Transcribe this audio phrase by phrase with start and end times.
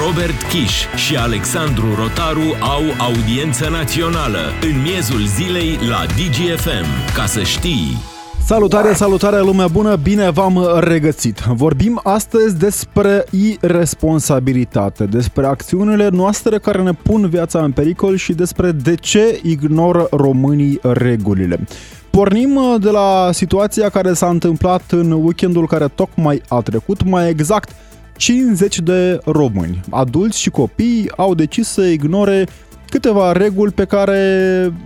[0.00, 7.14] Robert Kiș și Alexandru Rotaru au audiență națională în miezul zilei la DGFM.
[7.14, 7.96] Ca să știi...
[8.44, 11.38] Salutare, salutare lumea bună, bine v-am regăsit.
[11.38, 18.70] Vorbim astăzi despre irresponsabilitate, despre acțiunile noastre care ne pun viața în pericol și despre
[18.70, 21.66] de ce ignoră românii regulile.
[22.10, 27.70] Pornim de la situația care s-a întâmplat în weekendul care tocmai a trecut, mai exact
[28.16, 32.46] 50 de români, adulți și copii, au decis să ignore
[32.88, 34.18] câteva reguli pe care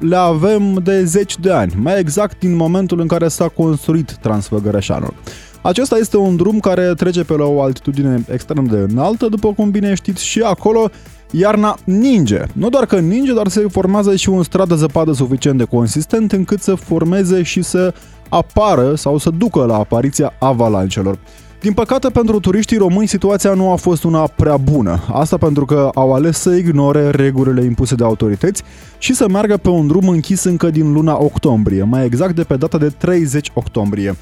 [0.01, 5.15] le avem de zeci de ani, mai exact din momentul în care s-a construit Transfăgărășanul.
[5.63, 9.71] Acesta este un drum care trece pe la o altitudine extrem de înaltă, după cum
[9.71, 10.91] bine știți, și acolo
[11.31, 12.43] iarna ninge.
[12.53, 16.33] Nu doar că ninge, dar se formează și un strat de zăpadă suficient de consistent
[16.33, 17.95] încât să formeze și să
[18.29, 21.19] apară sau să ducă la apariția avalancelor.
[21.67, 25.01] Din păcate, pentru turiștii români, situația nu a fost una prea bună.
[25.13, 28.63] Asta pentru că au ales să ignore regulile impuse de autorități
[28.99, 32.57] și să meargă pe un drum închis încă din luna octombrie, mai exact de pe
[32.57, 34.17] data de 30 octombrie.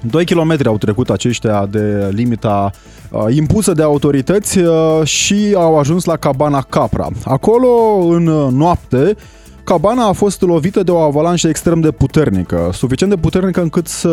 [0.00, 2.70] 2 km au trecut aceștia de limita
[3.10, 7.08] uh, impusă de autorități uh, și au ajuns la cabana Capra.
[7.24, 7.68] Acolo,
[8.08, 9.16] în uh, noapte,
[9.70, 14.10] cabana a fost lovită de o avalanșă extrem de puternică, suficient de puternică încât să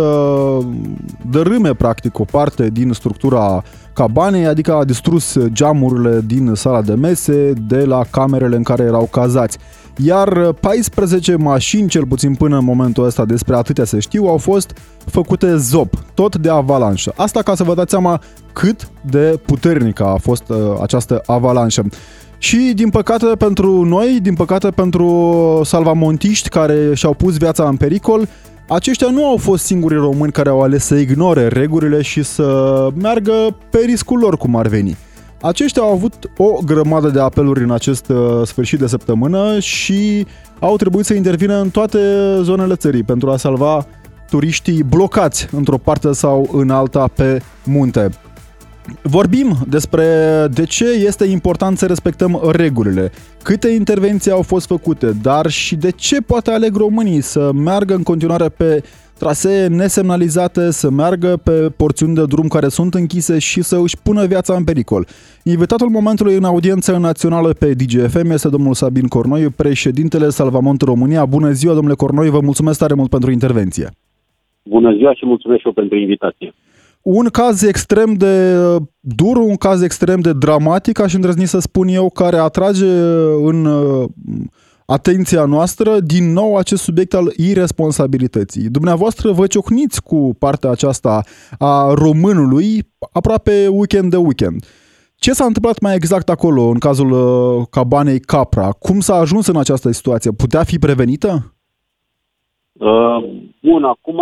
[1.29, 3.63] dărâme practic o parte din structura
[3.93, 9.07] cabanei, adică a distrus geamurile din sala de mese de la camerele în care erau
[9.11, 9.57] cazați.
[9.95, 14.77] Iar 14 mașini, cel puțin până în momentul ăsta, despre atâtea se știu, au fost
[15.05, 17.13] făcute zop, tot de avalanșă.
[17.15, 18.21] Asta ca să vă dați seama
[18.53, 21.83] cât de puternică a fost uh, această avalanșă.
[22.37, 28.27] Și din păcate pentru noi, din păcate pentru salvamontiști care și-au pus viața în pericol,
[28.69, 33.57] aceștia nu au fost singurii români care au ales să ignore regulile și să meargă
[33.69, 34.97] pe riscul lor cum ar veni.
[35.41, 40.25] Aceștia au avut o grămadă de apeluri în acest uh, sfârșit de săptămână și
[40.59, 41.99] au trebuit să intervină în toate
[42.41, 43.85] zonele țării pentru a salva
[44.29, 48.09] turiștii blocați într-o parte sau în alta pe munte.
[49.01, 50.03] Vorbim despre
[50.53, 53.11] de ce este important să respectăm regulile,
[53.43, 58.03] câte intervenții au fost făcute, dar și de ce poate aleg românii să meargă în
[58.03, 58.83] continuare pe
[59.19, 64.25] trasee nesemnalizate, să meargă pe porțiuni de drum care sunt închise și să își pună
[64.25, 65.05] viața în pericol.
[65.43, 71.25] Invitatul momentului în audiență națională pe DGFM este domnul Sabin Cornoi, președintele Salvamont România.
[71.25, 73.89] Bună ziua, domnule Cornoi, vă mulțumesc tare mult pentru intervenție.
[74.63, 76.53] Bună ziua și mulțumesc și eu pentru invitație
[77.09, 81.87] un caz extrem de uh, dur, un caz extrem de dramatic, aș îndrăzni să spun
[81.87, 84.09] eu, care atrage uh, în uh,
[84.85, 88.69] atenția noastră din nou acest subiect al irresponsabilității.
[88.69, 91.21] Dumneavoastră vă ciocniți cu partea aceasta
[91.57, 94.65] a românului aproape weekend de weekend.
[95.15, 97.11] Ce s-a întâmplat mai exact acolo, în cazul
[97.69, 98.71] cabanei Capra?
[98.71, 100.31] Cum s-a ajuns în această situație?
[100.31, 101.55] Putea fi prevenită?
[102.73, 103.17] Uh,
[103.61, 104.19] bun, acum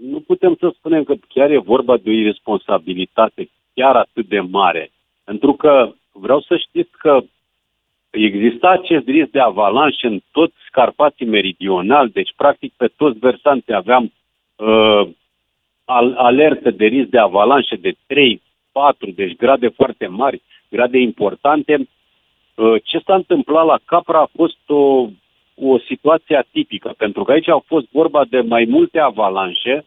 [0.00, 4.90] nu putem să spunem că chiar e vorba de o irresponsabilitate chiar atât de mare.
[5.24, 7.20] Pentru că vreau să știți că
[8.10, 14.12] exista acest risc de avalanșă în toți Carpații Meridional, deci practic pe toți versanții aveam
[14.56, 15.08] uh,
[16.14, 21.88] alertă de risc de avalanșă de 3, 4, deci grade foarte mari, grade importante.
[22.54, 25.08] Uh, ce s-a întâmplat la Capra a fost o,
[25.56, 29.84] o situație atipică, pentru că aici au fost vorba de mai multe avalanșe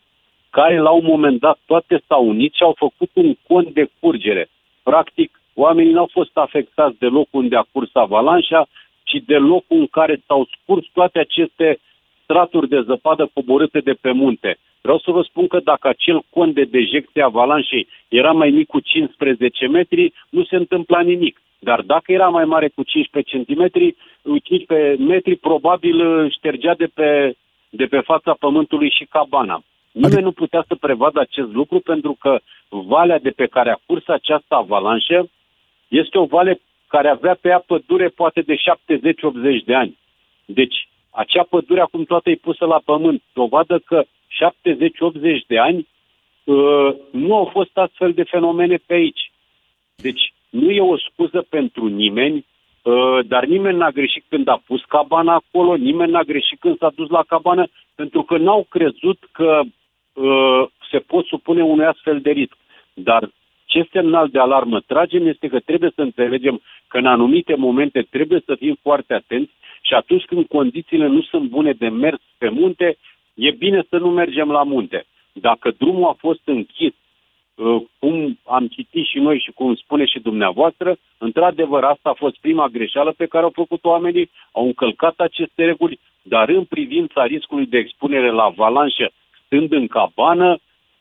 [0.49, 4.49] care la un moment dat toate s-au unit și au făcut un cont de curgere.
[4.83, 8.67] Practic, oamenii nu au fost afectați de locul unde a curs avalanșa,
[9.03, 11.79] ci de locul în care s-au scurs toate aceste
[12.23, 14.57] straturi de zăpadă coborâte de pe munte.
[14.81, 18.79] Vreau să vă spun că dacă acel cont de dejecție avalanșei era mai mic cu
[18.79, 21.41] 15 metri, nu se întâmpla nimic.
[21.59, 23.69] Dar dacă era mai mare cu 15 cm,
[24.43, 27.35] 15 metri, probabil ștergea de pe,
[27.69, 29.63] de pe fața pământului și cabana.
[29.91, 30.27] Nimeni adică...
[30.27, 34.55] nu putea să prevadă acest lucru pentru că valea de pe care a curs această
[34.55, 35.29] avalanșă
[35.87, 38.59] este o vale care avea pe ea pădure poate de 70-80
[39.65, 39.97] de ani.
[40.45, 43.21] Deci, acea pădure acum toată e pusă la pământ.
[43.33, 44.07] Dovadă că 70-80
[45.47, 45.87] de ani
[46.43, 49.31] uh, nu au fost astfel de fenomene pe aici.
[49.95, 52.45] Deci, nu e o scuză pentru nimeni,
[52.81, 56.91] uh, dar nimeni n-a greșit când a pus cabana acolo, nimeni n-a greșit când s-a
[56.95, 59.61] dus la cabană, pentru că n-au crezut că
[60.17, 62.57] Uh, se pot supune unui astfel de risc.
[62.93, 63.29] Dar
[63.65, 68.41] ce semnal de alarmă tragem este că trebuie să înțelegem că în anumite momente trebuie
[68.45, 69.51] să fim foarte atenți
[69.81, 72.97] și atunci când condițiile nu sunt bune de mers pe munte,
[73.33, 75.05] e bine să nu mergem la munte.
[75.33, 77.06] Dacă drumul a fost închis uh,
[77.99, 82.67] cum am citit și noi și cum spune și dumneavoastră, într-adevăr asta a fost prima
[82.67, 87.77] greșeală pe care au făcut oamenii, au încălcat aceste reguli, dar în privința riscului de
[87.77, 89.11] expunere la avalanșă,
[89.45, 90.57] stând în cabană,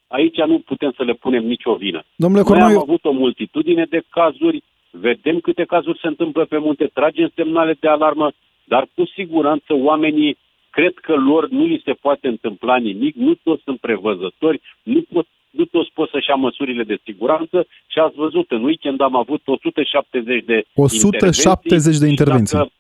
[0.08, 2.02] aici nu putem să le punem nicio vină.
[2.16, 6.58] Domnule Noi Cornoi, am avut o multitudine de cazuri, vedem câte cazuri se întâmplă pe
[6.58, 8.30] munte, tragem semnale de alarmă,
[8.64, 10.38] dar cu siguranță oamenii
[10.70, 15.26] cred că lor nu li se poate întâmpla nimic, nu toți sunt prevăzători, nu, pot,
[15.56, 19.40] nu toți pot să-și ia măsurile de siguranță și ați văzut, în weekend am avut
[19.44, 22.56] 170 de 170 de intervenții.
[22.56, 22.70] Dacă,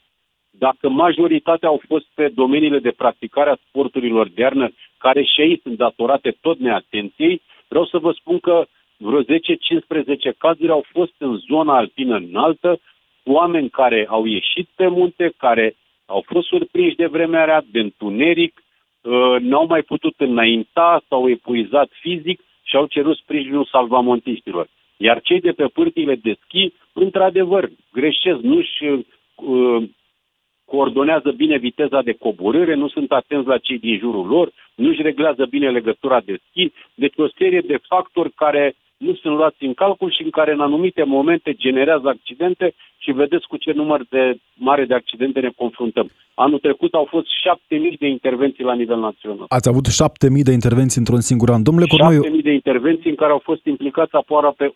[0.50, 5.60] dacă majoritatea au fost pe domeniile de practicare a sporturilor de iarnă, care și ei
[5.62, 9.26] sunt datorate tot neatenției, vreau să vă spun că vreo 10-15
[10.38, 12.80] cazuri au fost în zona alpină înaltă,
[13.24, 15.76] oameni care au ieșit pe munte, care
[16.06, 18.62] au fost surprinși de vremea rea, de întuneric,
[19.00, 24.68] uh, n-au mai putut înainta, s-au epuizat fizic și au cerut sprijinul salvamontiștilor.
[24.96, 29.82] Iar cei de pe pârtiile de schi, într-adevăr, greșesc, nu-și uh,
[30.64, 35.46] coordonează bine viteza de coborâre, nu sunt atenți la cei din jurul lor, nu-și reglează
[35.46, 40.10] bine legătura de schi, deci o serie de factori care nu sunt luați în calcul
[40.10, 44.84] și în care în anumite momente generează accidente și vedeți cu ce număr de mare
[44.84, 46.10] de accidente ne confruntăm.
[46.34, 49.44] Anul trecut au fost 7.000 de intervenții la nivel național.
[49.48, 49.92] Ați avut 7.000
[50.42, 51.62] de intervenții într-un singur an.
[51.62, 52.22] Domnule Cornoiu...
[52.24, 54.72] 7.000 de intervenții în care au fost implicați aproape 8.000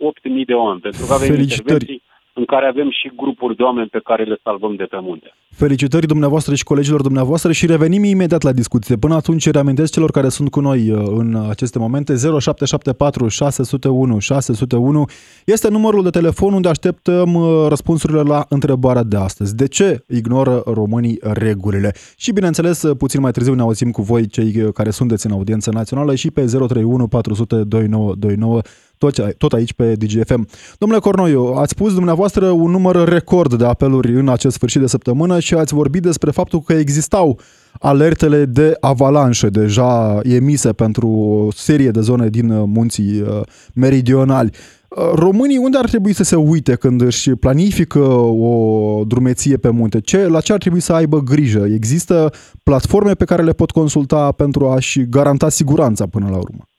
[0.46, 1.58] de oameni, pentru că avem Felicitări.
[1.60, 2.02] intervenții
[2.34, 5.34] în care avem și grupuri de oameni pe care le salvăm de pe munte.
[5.50, 8.96] Felicitări dumneavoastră și colegilor dumneavoastră și revenim imediat la discuție.
[8.96, 15.04] Până atunci reamintesc celor care sunt cu noi uh, în aceste momente 0774 601 601
[15.44, 19.56] este numărul de telefon unde așteptăm uh, răspunsurile la întrebarea de astăzi.
[19.56, 21.92] De ce ignoră românii regulile?
[22.16, 25.70] Și bineînțeles, uh, puțin mai târziu ne auzim cu voi cei care sunteți în audiență
[25.70, 28.60] națională și pe 031 400 2929
[29.00, 30.48] tot, tot aici pe DGFM.
[30.78, 35.40] Domnule Cornoiu, ați spus dumneavoastră un număr record de apeluri în acest sfârșit de săptămână
[35.40, 37.40] și ați vorbit despre faptul că existau
[37.78, 43.40] alertele de avalanșă deja emise pentru o serie de zone din munții uh,
[43.74, 44.50] meridionali.
[44.88, 50.00] Uh, românii unde ar trebui să se uite când își planifică o drumeție pe munte?
[50.00, 51.66] Ce, la ce ar trebui să aibă grijă?
[51.74, 52.32] Există
[52.62, 56.69] platforme pe care le pot consulta pentru a-și garanta siguranța până la urmă?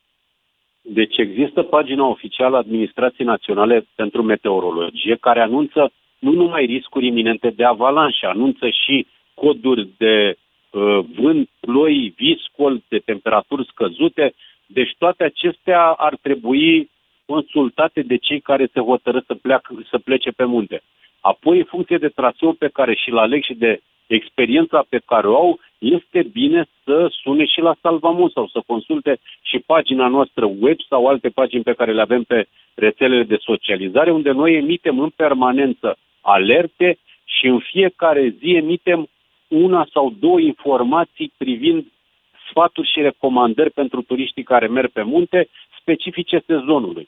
[0.94, 7.50] Deci există pagina oficială a Administrației Naționale pentru Meteorologie care anunță nu numai riscuri iminente
[7.50, 10.36] de avalanșă, anunță și coduri de
[10.72, 14.34] uh, vânt, ploi, viscol, de temperaturi scăzute.
[14.66, 16.90] Deci toate acestea ar trebui
[17.26, 20.82] consultate de cei care se hotără să, pleacă, să plece pe munte.
[21.20, 23.82] Apoi, în funcție de traseul pe care și-l aleg și de
[24.16, 29.20] experiența pe care o au, este bine să sune și la Salvamont sau să consulte
[29.42, 34.12] și pagina noastră web sau alte pagini pe care le avem pe rețelele de socializare,
[34.12, 39.08] unde noi emitem în permanență alerte și în fiecare zi emitem
[39.48, 41.86] una sau două informații privind
[42.50, 45.48] sfaturi și recomandări pentru turiștii care merg pe munte
[45.80, 47.08] specifice sezonului.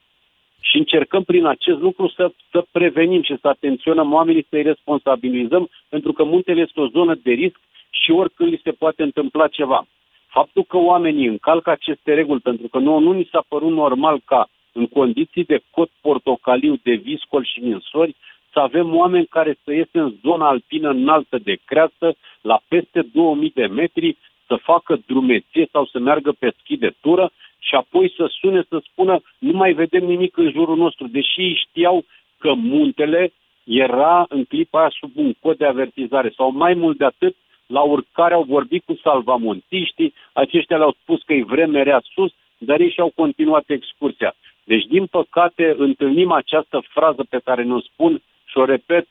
[0.69, 6.13] Și încercăm prin acest lucru să, să prevenim și să atenționăm oamenii, să-i responsabilizăm, pentru
[6.13, 9.88] că muntele este o zonă de risc și oricând li se poate întâmpla ceva.
[10.27, 14.50] Faptul că oamenii încalcă aceste reguli, pentru că nu, nu ni s-a părut normal ca
[14.71, 18.16] în condiții de cot portocaliu, de viscol și ninsori,
[18.51, 23.52] să avem oameni care să iese în zona alpină înaltă de creasă, la peste 2000
[23.56, 24.18] de metri,
[24.54, 28.81] să facă drumeție sau să meargă pe schi de tură și apoi să sune să
[28.83, 32.06] spună nu mai vedem nimic în jurul nostru, deși ei știau
[32.38, 33.33] că muntele
[33.64, 37.81] era în clipa aia sub un cod de avertizare sau mai mult de atât, la
[37.81, 42.92] urcare au vorbit cu salvamontiștii, aceștia le-au spus că e vreme rea sus, dar ei
[42.92, 44.36] și-au continuat excursia.
[44.64, 49.07] Deci, din păcate, întâlnim această frază pe care ne-o spun și o repet,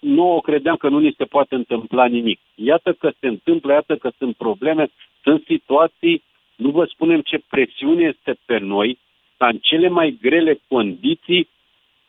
[0.00, 2.40] nu o credeam că nu ni se poate întâmpla nimic.
[2.54, 4.90] Iată că se întâmplă, iată că sunt probleme,
[5.22, 6.22] sunt situații,
[6.56, 8.98] nu vă spunem ce presiune este pe noi,
[9.36, 11.48] ca în cele mai grele condiții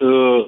[0.01, 0.48] ă,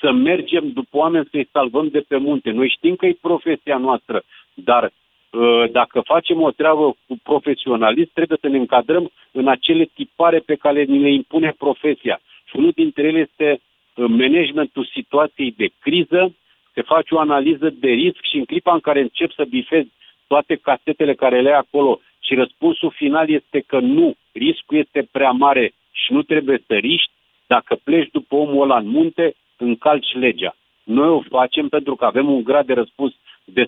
[0.00, 2.50] să mergem după oameni să-i salvăm de pe munte.
[2.50, 4.22] Noi știm că e profesia noastră,
[4.54, 4.92] dar
[5.32, 10.54] ă, dacă facem o treabă cu profesionalism, trebuie să ne încadrăm în acele tipare pe
[10.54, 12.20] care ni le impune profesia.
[12.44, 13.60] Și unul dintre ele este
[13.98, 16.34] ă, managementul situației de criză,
[16.74, 19.90] se face o analiză de risc și în clipa în care încep să bifezi
[20.26, 25.30] toate casetele care le ai acolo și răspunsul final este că nu, riscul este prea
[25.30, 27.10] mare și nu trebuie să riști,
[27.46, 30.56] dacă pleci după omul ăla în munte, încalci legea.
[30.84, 33.14] Noi o facem pentru că avem un grad de răspuns
[33.44, 33.66] de 100%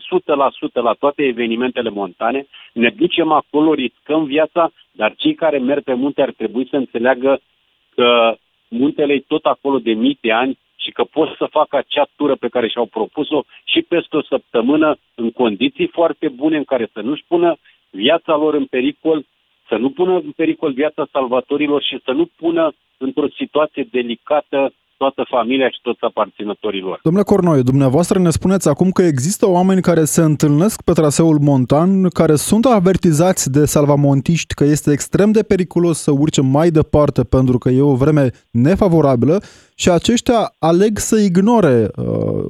[0.73, 6.23] la toate evenimentele montane, ne ducem acolo, riscăm viața, dar cei care merg pe munte
[6.23, 7.41] ar trebui să înțeleagă
[7.95, 8.37] că
[8.69, 12.49] muntele tot acolo de mii de ani și că pot să facă acea tură pe
[12.49, 17.25] care și-au propus-o și peste o săptămână în condiții foarte bune în care să nu-și
[17.29, 17.57] pună
[17.91, 19.25] viața lor în pericol,
[19.69, 25.25] să nu pună în pericol viața salvatorilor și să nu pună într-o situație delicată toată
[25.29, 27.01] familia și toți aparținătorii lor.
[27.03, 32.09] Domnule Cornoiu, dumneavoastră ne spuneți acum că există oameni care se întâlnesc pe traseul montan,
[32.09, 37.59] care sunt avertizați de salvamontiști că este extrem de periculos să urce mai departe pentru
[37.59, 39.37] că e o vreme nefavorabilă
[39.77, 42.45] și aceștia aleg să ignore uh,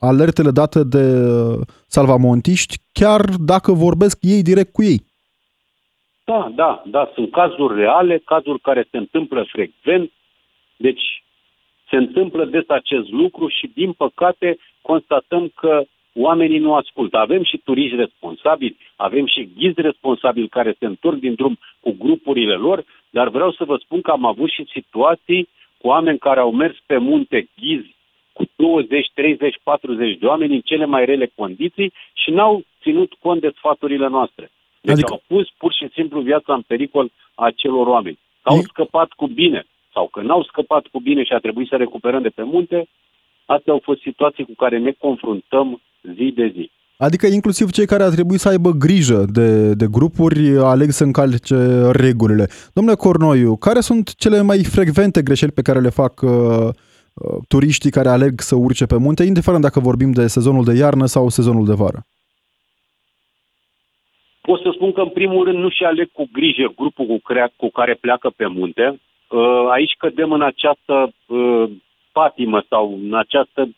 [0.00, 3.20] alertele date de uh, salvamontiști, chiar
[3.52, 5.00] dacă vorbesc ei direct cu ei.
[6.24, 10.10] Da, da, da, sunt cazuri reale, cazuri care se întâmplă frecvent,
[10.76, 11.23] deci
[11.94, 15.84] se întâmplă des acest lucru și, din păcate, constatăm că
[16.14, 17.16] oamenii nu ascultă.
[17.16, 22.54] Avem și turiști responsabili, avem și ghizi responsabili care se întorc din drum cu grupurile
[22.54, 25.48] lor, dar vreau să vă spun că am avut și situații
[25.78, 27.94] cu oameni care au mers pe munte ghizi
[28.32, 33.40] cu 20, 30, 40 de oameni în cele mai rele condiții și n-au ținut cont
[33.40, 34.50] de sfaturile noastre.
[34.80, 35.12] Deci adică...
[35.12, 38.18] au pus pur și simplu viața în pericol a celor oameni.
[38.42, 42.22] Au scăpat cu bine sau că n-au scăpat cu bine și a trebuit să recuperăm
[42.22, 42.88] de pe munte,
[43.44, 45.80] astea au fost situații cu care ne confruntăm
[46.16, 46.70] zi de zi.
[46.96, 51.56] Adică inclusiv cei care ar trebui să aibă grijă de, de grupuri aleg să încalce
[51.92, 52.46] regulile.
[52.74, 57.90] Domnule Cornoiu, care sunt cele mai frecvente greșeli pe care le fac uh, uh, turiștii
[57.90, 61.64] care aleg să urce pe munte, indiferent dacă vorbim de sezonul de iarnă sau sezonul
[61.64, 62.06] de vară?
[64.40, 67.52] Pot să spun că, în primul rând, nu și aleg cu grijă grupul cu, crea,
[67.56, 69.00] cu care pleacă pe munte.
[69.28, 71.70] Uh, aici cădem în această uh,
[72.12, 73.68] patimă sau în această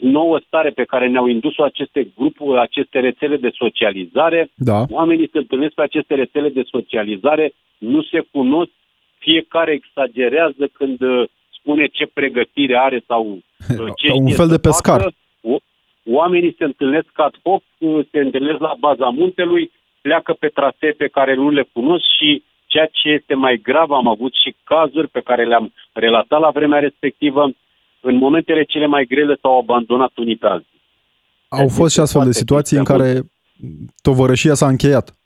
[0.00, 4.50] nouă stare pe care ne-au indus-o aceste grupuri, aceste rețele de socializare.
[4.54, 4.84] Da.
[4.90, 8.70] Oamenii se întâlnesc pe aceste rețele de socializare, nu se cunosc,
[9.18, 11.28] fiecare exagerează când uh,
[11.58, 13.38] spune ce pregătire are sau
[14.00, 15.00] ce Un fel de pescar.
[15.00, 15.14] Facă.
[16.06, 17.62] Oamenii se întâlnesc ad hoc,
[18.10, 22.88] se întâlnesc la baza muntelui, pleacă pe trasee pe care nu le cunosc și Ceea
[22.92, 27.50] ce este mai grav, am avut și cazuri pe care le-am relatat la vremea respectivă,
[28.00, 30.80] în momentele cele mai grele s-au abandonat unii pe alții.
[31.48, 33.20] Au deci fost și astfel de situații în care
[34.02, 35.16] tovărășia s-a încheiat.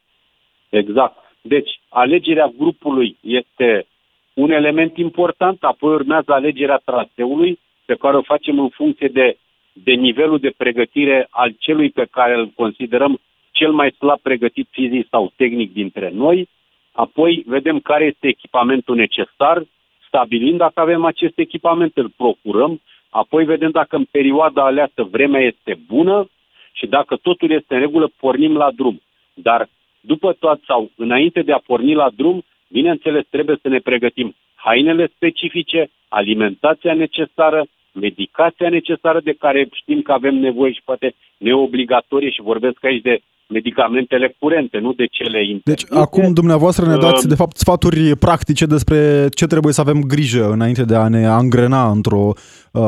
[0.69, 1.17] Exact.
[1.41, 3.87] Deci, alegerea grupului este
[4.35, 9.39] un element important, apoi urmează alegerea traseului, pe care o facem în funcție de,
[9.73, 15.07] de nivelul de pregătire al celui pe care îl considerăm cel mai slab pregătit fizic
[15.11, 16.49] sau tehnic dintre noi
[16.97, 19.63] Apoi vedem care este echipamentul necesar,
[20.07, 25.79] stabilind dacă avem acest echipament, îl procurăm, apoi vedem dacă în perioada aleasă vremea este
[25.87, 26.29] bună
[26.73, 29.01] și dacă totul este în regulă, pornim la drum.
[29.35, 29.69] Dar
[30.01, 35.07] după tot sau înainte de a porni la drum, bineînțeles, trebuie să ne pregătim hainele
[35.15, 42.43] specifice, alimentația necesară, medicația necesară de care știm că avem nevoie și poate neobligatorie și
[42.43, 45.87] vorbesc aici de medicamentele curente, nu de cele interdise.
[45.89, 50.01] Deci acum dumneavoastră ne dați uh, de fapt sfaturi practice despre ce trebuie să avem
[50.01, 52.33] grijă înainte de a ne angrena într-o
[52.73, 52.83] uh,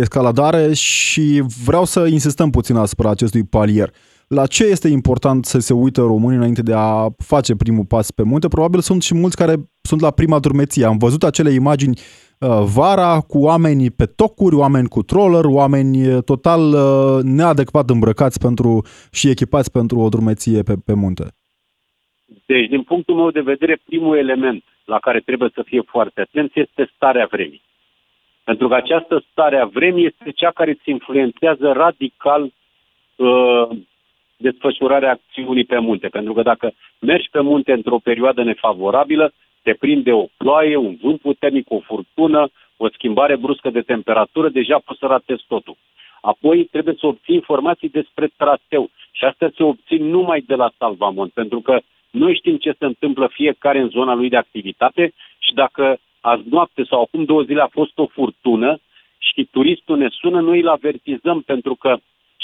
[0.00, 3.90] escaladare și vreau să insistăm puțin asupra acestui palier.
[4.34, 8.22] La ce este important să se uită românii înainte de a face primul pas pe
[8.22, 8.48] munte?
[8.48, 10.84] Probabil sunt și mulți care sunt la prima drumeție.
[10.84, 12.00] Am văzut acele imagini
[12.48, 18.38] Uh, vara cu oameni pe tocuri, oameni cu troller, oameni uh, total uh, neadecvat îmbrăcați
[18.46, 18.70] pentru
[19.12, 21.24] și echipați pentru o drumeție pe, pe munte.
[22.46, 26.50] Deci, din punctul meu de vedere, primul element la care trebuie să fie foarte atent
[26.54, 27.62] este starea vremii.
[28.44, 32.42] Pentru că această stare a vremii este cea care îți influențează radical
[33.16, 33.68] uh,
[34.40, 36.08] desfășurarea acțiunii pe munte.
[36.08, 39.32] Pentru că dacă mergi pe munte într-o perioadă nefavorabilă,
[39.62, 44.78] te prinde o ploaie, un vânt puternic, o furtună, o schimbare bruscă de temperatură, deja
[44.84, 45.76] poți să ratezi totul.
[46.20, 51.32] Apoi trebuie să obții informații despre traseu și astea se obțin numai de la Salvamont,
[51.32, 51.80] pentru că
[52.10, 56.84] noi știm ce se întâmplă fiecare în zona lui de activitate și dacă azi noapte
[56.84, 58.78] sau acum două zile a fost o furtună
[59.18, 61.96] și turistul ne sună, noi îl avertizăm pentru că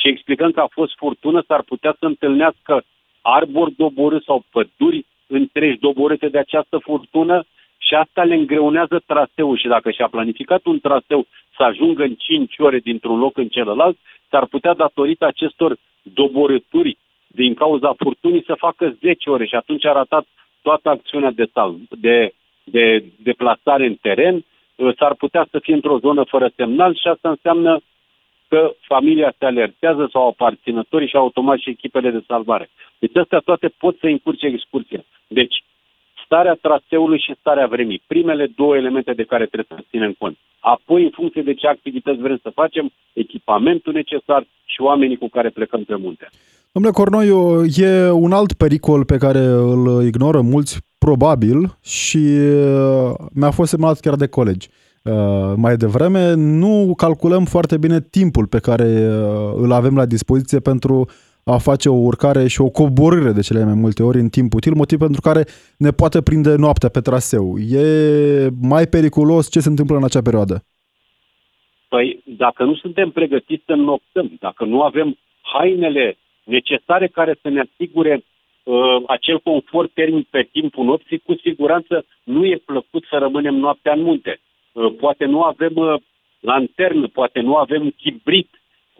[0.06, 2.84] și explicăm că a fost furtună, s-ar putea să întâlnească
[3.22, 7.44] arbori doborâți sau păduri întregi doborâte de această furtună
[7.78, 9.58] și asta le îngreunează traseul.
[9.58, 13.96] Și dacă și-a planificat un traseu să ajungă în 5 ore dintr-un loc în celălalt,
[14.30, 19.46] s-ar putea datorită acestor doborâturi din cauza furtunii să facă 10 ore.
[19.46, 20.26] Și atunci a ratat
[20.62, 22.32] toată acțiunea de, sal, de,
[22.64, 24.44] de deplasare în teren,
[24.98, 27.80] s-ar putea să fie într-o zonă fără semnal și asta înseamnă
[28.48, 32.68] că familia se alertează sau aparținătorii și automat și echipele de salvare.
[32.98, 35.04] Deci astea toate pot să încurce excursia.
[35.26, 35.64] Deci,
[36.24, 38.02] starea traseului și starea vremii.
[38.06, 40.36] Primele două elemente de care trebuie să ținem cont.
[40.60, 45.48] Apoi, în funcție de ce activități vrem să facem, echipamentul necesar și oamenii cu care
[45.48, 46.28] plecăm pe munte.
[46.72, 53.50] Domnule Cornoiu, e un alt pericol pe care îl ignoră mulți, probabil, și uh, mi-a
[53.50, 54.68] fost semnalat chiar de colegi.
[55.10, 60.60] Uh, mai devreme, nu calculăm foarte bine timpul pe care uh, îl avem la dispoziție
[60.60, 61.08] pentru
[61.44, 64.74] a face o urcare și o coborâre de cele mai multe ori în timp util,
[64.74, 65.42] motiv pentru care
[65.78, 67.58] ne poate prinde noaptea pe traseu.
[67.58, 67.86] E
[68.60, 70.64] mai periculos ce se întâmplă în acea perioadă?
[71.88, 77.60] Păi, dacă nu suntem pregătiți să noptăm, dacă nu avem hainele necesare care să ne
[77.60, 78.24] asigure
[78.62, 83.92] uh, acel confort termic pe timpul nopții, cu siguranță nu e plăcut să rămânem noaptea
[83.92, 84.40] în munte.
[84.76, 85.94] Uh, poate nu avem uh,
[86.40, 88.48] lanternă, poate nu avem chibrit,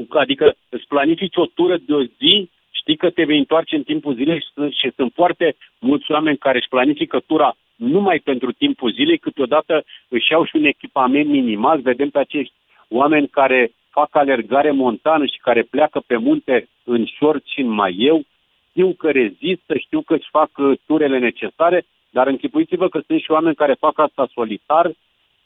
[0.09, 4.14] adică îți planifici o tură de o zi, știi că te vei întoarce în timpul
[4.14, 9.18] zilei și, și sunt foarte mulți oameni care își planifică tura numai pentru timpul zilei,
[9.18, 12.52] câteodată își iau și un echipament minimal, vedem pe acești
[12.88, 18.23] oameni care fac alergare montană și care pleacă pe munte în short și în maieu,
[18.68, 23.30] știu că rezistă, știu că își fac uh, turele necesare, dar închipuiți-vă că sunt și
[23.30, 24.90] oameni care fac asta solitar,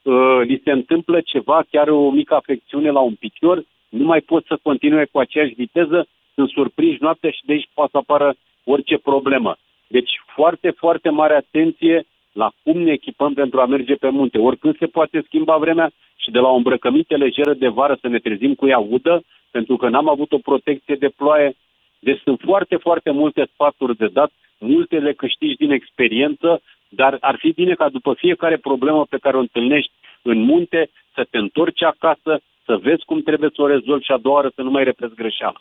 [0.03, 4.45] uh, li se întâmplă ceva, chiar o mică afecțiune la un picior, nu mai pot
[4.47, 8.97] să continue cu aceeași viteză, sunt surprinși noaptea și de aici poate să apară orice
[8.99, 9.57] problemă.
[9.87, 14.39] Deci foarte, foarte mare atenție la cum ne echipăm pentru a merge pe munte.
[14.39, 18.19] Oricând se poate schimba vremea și de la o îmbrăcăminte lejeră de vară să ne
[18.19, 21.55] trezim cu ea udă, pentru că n-am avut o protecție de ploaie.
[21.99, 27.37] Deci sunt foarte, foarte multe sfaturi de dat, multe le câștigi din experiență, dar ar
[27.39, 29.93] fi bine ca după fiecare problemă pe care o întâlnești
[30.23, 34.19] în munte să te întorci acasă, să vezi cum trebuie să o rezolvi și a
[34.23, 35.61] doua oară să nu mai repezi greșeala.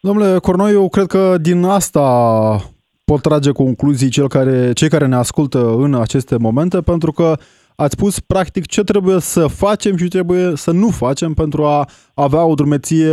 [0.00, 2.06] Domnule Cornoi, eu cred că din asta
[3.04, 7.34] pot trage concluzii cel care, cei care ne ascultă în aceste momente, pentru că
[7.76, 11.88] ați spus practic ce trebuie să facem și ce trebuie să nu facem pentru a
[12.14, 13.12] avea o drumeție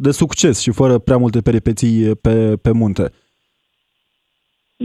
[0.00, 3.10] de succes și fără prea multe peripeții pe, pe munte.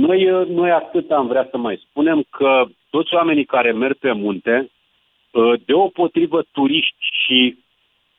[0.07, 4.69] Noi, noi atât am vrea să mai spunem că toți oamenii care merg pe munte,
[5.65, 7.57] deopotrivă turiști și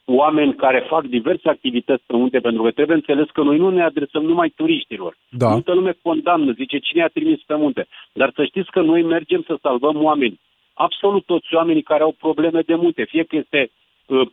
[0.05, 3.83] oameni care fac diverse activități pe munte, pentru că trebuie înțeles că noi nu ne
[3.83, 5.17] adresăm numai turiștilor.
[5.29, 5.49] Da.
[5.49, 7.87] Multă lume condamnă, zice cine a trimis pe munte.
[8.13, 10.41] Dar să știți că noi mergem să salvăm oameni.
[10.75, 13.71] Absolut toți oamenii care au probleme de munte, fie că este,
[14.07, 14.29] uh, uh,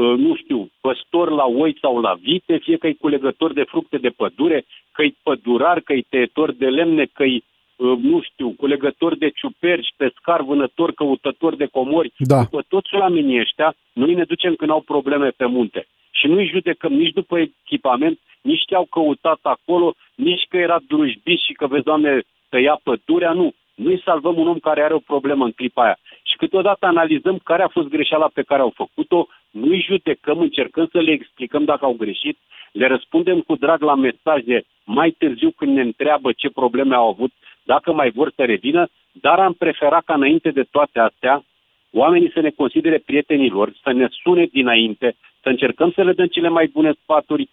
[0.00, 4.08] nu știu, păstor la oi sau la vite, fie că e culegător de fructe de
[4.08, 7.40] pădure, că e pădurar, că e tăietor de lemne, că e
[7.82, 12.12] Uh, nu știu, culegători de ciuperci, pescar, vânător, căutător de comori.
[12.16, 12.42] Da.
[12.42, 15.86] După toți oamenii ăștia, noi ne ducem când au probleme pe munte.
[16.10, 21.40] Și nu-i judecăm nici după echipament, nici ce au căutat acolo, nici că era drujbit
[21.40, 23.52] și că, vezi, Doamne, tăia pădurea, nu.
[23.74, 25.98] Noi salvăm un om care are o problemă în clipa aia.
[26.22, 31.00] Și câteodată analizăm care a fost greșeala pe care au făcut-o, nu-i judecăm, încercăm să
[31.00, 32.38] le explicăm dacă au greșit,
[32.72, 37.32] le răspundem cu drag la mesaje mai târziu când ne întreabă ce probleme au avut
[37.62, 41.44] dacă mai vor să revină, dar am preferat ca înainte de toate astea
[41.92, 46.26] oamenii să ne considere prietenii lor, să ne sune dinainte, să încercăm să le dăm
[46.26, 47.48] cele mai bune sfaturi,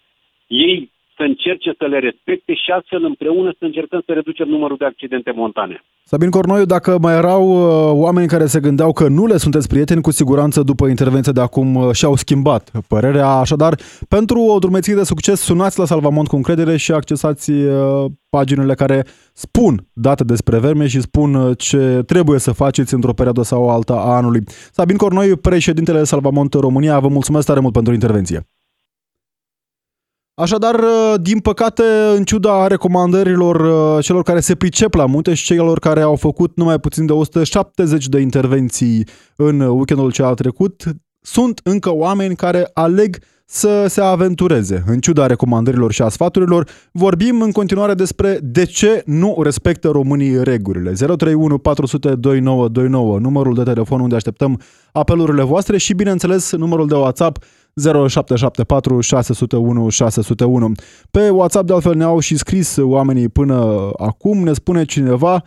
[0.46, 4.84] ei să încerce să le respecte și astfel împreună să încercăm să reducem numărul de
[4.84, 5.76] accidente montane.
[6.04, 10.00] Sabin Cornoiu, dacă mai erau uh, oameni care se gândeau că nu le sunteți prieteni,
[10.00, 13.28] cu siguranță după intervenția de acum uh, și-au schimbat părerea.
[13.28, 13.74] Așadar,
[14.08, 19.04] pentru o drumeție de succes, sunați la Salvamont cu încredere și accesați uh, paginile care
[19.32, 24.16] spun date despre verme și spun ce trebuie să faceți într-o perioadă sau alta a
[24.16, 24.42] anului.
[24.72, 28.46] Sabin Cornoiu, președintele Salvamont România, vă mulțumesc tare mult pentru intervenție.
[30.40, 31.82] Așadar, uh, din păcate,
[32.16, 36.56] în ciuda recomandărilor uh, celor care se pricep la munte și celor care au făcut
[36.56, 40.84] numai puțin de 170 de intervenții în weekendul ce a trecut,
[41.20, 44.82] sunt încă oameni care aleg să se aventureze.
[44.86, 50.44] În ciuda recomandărilor și a sfaturilor, vorbim în continuare despre de ce nu respectă românii
[50.44, 50.92] regulile.
[50.92, 54.60] 031 400 2929, numărul de telefon unde așteptăm
[54.92, 57.44] apelurile voastre și, bineînțeles, numărul de WhatsApp
[57.74, 60.72] 0774 601 601.
[61.10, 65.42] Pe WhatsApp de altfel ne-au și scris oamenii până acum, ne spune cineva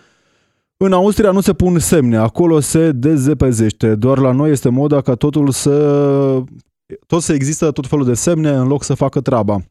[0.78, 3.96] în Austria nu se pun semne, acolo se dezepezește.
[3.96, 6.44] Doar la noi este moda ca totul să
[7.08, 9.62] tot să există tot felul de semne în loc să facă treaba.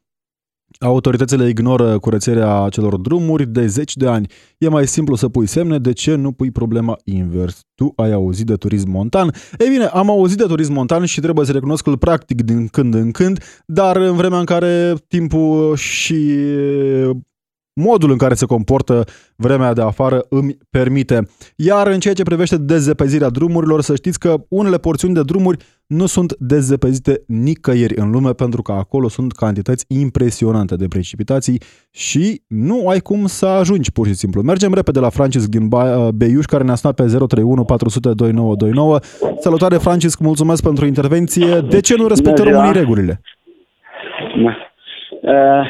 [0.82, 4.26] Autoritățile ignoră curățenia celor drumuri de zeci de ani.
[4.58, 7.60] E mai simplu să pui semne, de ce nu pui problema invers?
[7.74, 9.34] Tu ai auzit de turism montan?
[9.58, 12.66] Ei bine, am auzit de turism montan și trebuie să recunosc că îl practic din
[12.66, 16.36] când în când, dar în vremea în care timpul și
[17.80, 19.04] modul în care se comportă
[19.36, 21.28] vremea de afară îmi permite.
[21.56, 25.64] Iar în ceea ce privește dezzepezirea drumurilor, să știți că unele porțiuni de drumuri
[25.98, 27.14] nu sunt dezzepezite
[27.46, 31.58] nicăieri în lume pentru că acolo sunt cantități impresionante de precipitații
[32.06, 32.24] și
[32.66, 34.40] nu ai cum să ajungi pur și simplu.
[34.42, 35.64] Mergem repede la Francisc din
[36.20, 38.98] Beiuș care ne-a sunat pe 031 400 2929.
[39.46, 41.50] Salutare Francisc, mulțumesc pentru intervenție.
[41.74, 43.14] De ce nu respectă românii regulile?
[45.22, 45.64] Uh,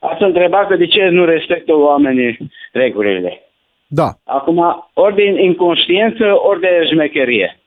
[0.00, 2.38] ați întrebat că de ce nu respectă oamenii
[2.72, 3.42] regulile.
[3.86, 4.08] Da.
[4.24, 4.58] Acum,
[4.94, 7.58] ori de inconștiență, ori de șmecherie.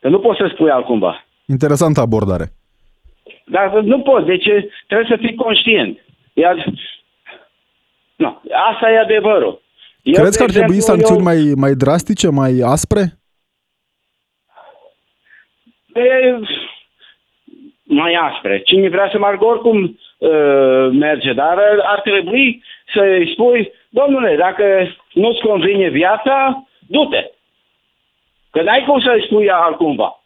[0.00, 1.24] Că nu poți să spui altcumva.
[1.46, 2.46] Interesantă abordare.
[3.44, 4.48] Dar nu poți, deci
[4.86, 5.98] trebuie să fii conștient.
[6.32, 6.72] Iar...
[8.16, 9.62] Nu, asta e adevărul.
[10.02, 11.24] Eu, Crezi că ar trebui sancțiuni eu...
[11.24, 13.02] mai, mai drastice, mai aspre?
[15.92, 16.38] Pe,
[17.82, 18.62] mai aspre.
[18.64, 22.62] Cine vrea să meargă oricum uh, merge, dar ar trebui
[22.94, 24.64] să-i spui, domnule, dacă
[25.12, 27.30] nu-ți convine viața, du-te.
[28.50, 30.22] Că n-ai cum să-i spui altcumva.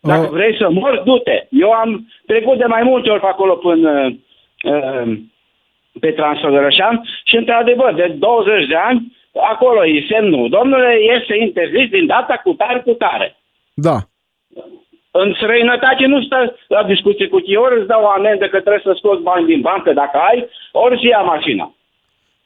[0.00, 0.30] Dacă uh.
[0.30, 1.46] vrei să mor, du-te.
[1.50, 4.16] Eu am trecut de mai multe ori pe acolo până
[4.64, 5.18] uh,
[6.00, 9.16] pe Transfăgărășan și într-adevăr, de 20 de ani,
[9.50, 10.48] acolo e semnul.
[10.48, 13.36] Domnule, este interzis din data cu tare cu tare.
[13.74, 13.96] Da.
[15.10, 18.82] În străinătate nu stă la discuție cu tine, ori îți dau o amendă că trebuie
[18.84, 21.74] să scoți bani din bancă dacă ai, ori să ia mașina.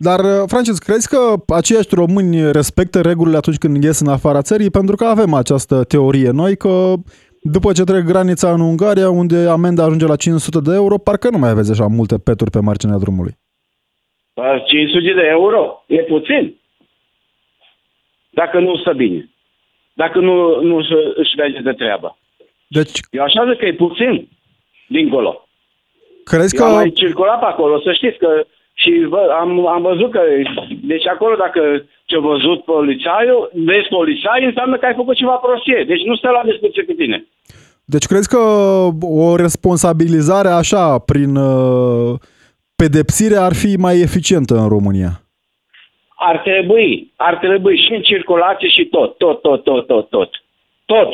[0.07, 1.21] Dar, uh, Francis, crezi că
[1.55, 4.71] aceiași români respectă regulile atunci când ies în afara țării?
[4.71, 6.95] Pentru că avem această teorie noi că
[7.43, 11.39] după ce trec granița în Ungaria, unde amenda ajunge la 500 de euro, parcă nu
[11.39, 13.35] mai aveți așa multe peturi pe marginea drumului.
[14.67, 16.61] 500 de euro e puțin.
[18.31, 19.31] Dacă nu stă bine.
[19.93, 20.77] Dacă nu, nu
[21.17, 22.19] își vede de treabă.
[22.69, 23.01] Deci...
[23.11, 24.29] Eu așa zic că e puțin
[24.89, 25.49] dincolo.
[26.25, 26.69] Crezi Eu că...
[26.69, 28.47] am mai circulat pe acolo, să știți că
[28.83, 30.21] și vă, am, am văzut că,
[30.93, 31.61] deci acolo dacă
[32.05, 35.85] ce-a văzut polițaiul, vezi polițai, înseamnă că ai făcut ceva prostie.
[35.87, 37.27] Deci nu stă la discuție cu tine.
[37.85, 38.41] Deci crezi că
[39.01, 42.15] o responsabilizare așa, prin uh,
[42.77, 45.13] pedepsire, ar fi mai eficientă în România?
[46.31, 50.31] Ar trebui, ar trebui și în circulație și tot, tot, tot, tot, tot, tot.
[50.85, 51.09] Tot,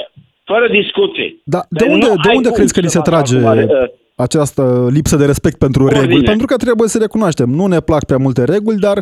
[0.45, 1.37] fără discuție.
[1.45, 3.37] Da, de unde, de unde crezi că li se trage...
[3.47, 6.01] Acum, această lipsă de respect pentru Ordine.
[6.01, 7.49] reguli, pentru că trebuie să recunoaștem.
[7.49, 8.99] Nu ne plac prea multe reguli, dar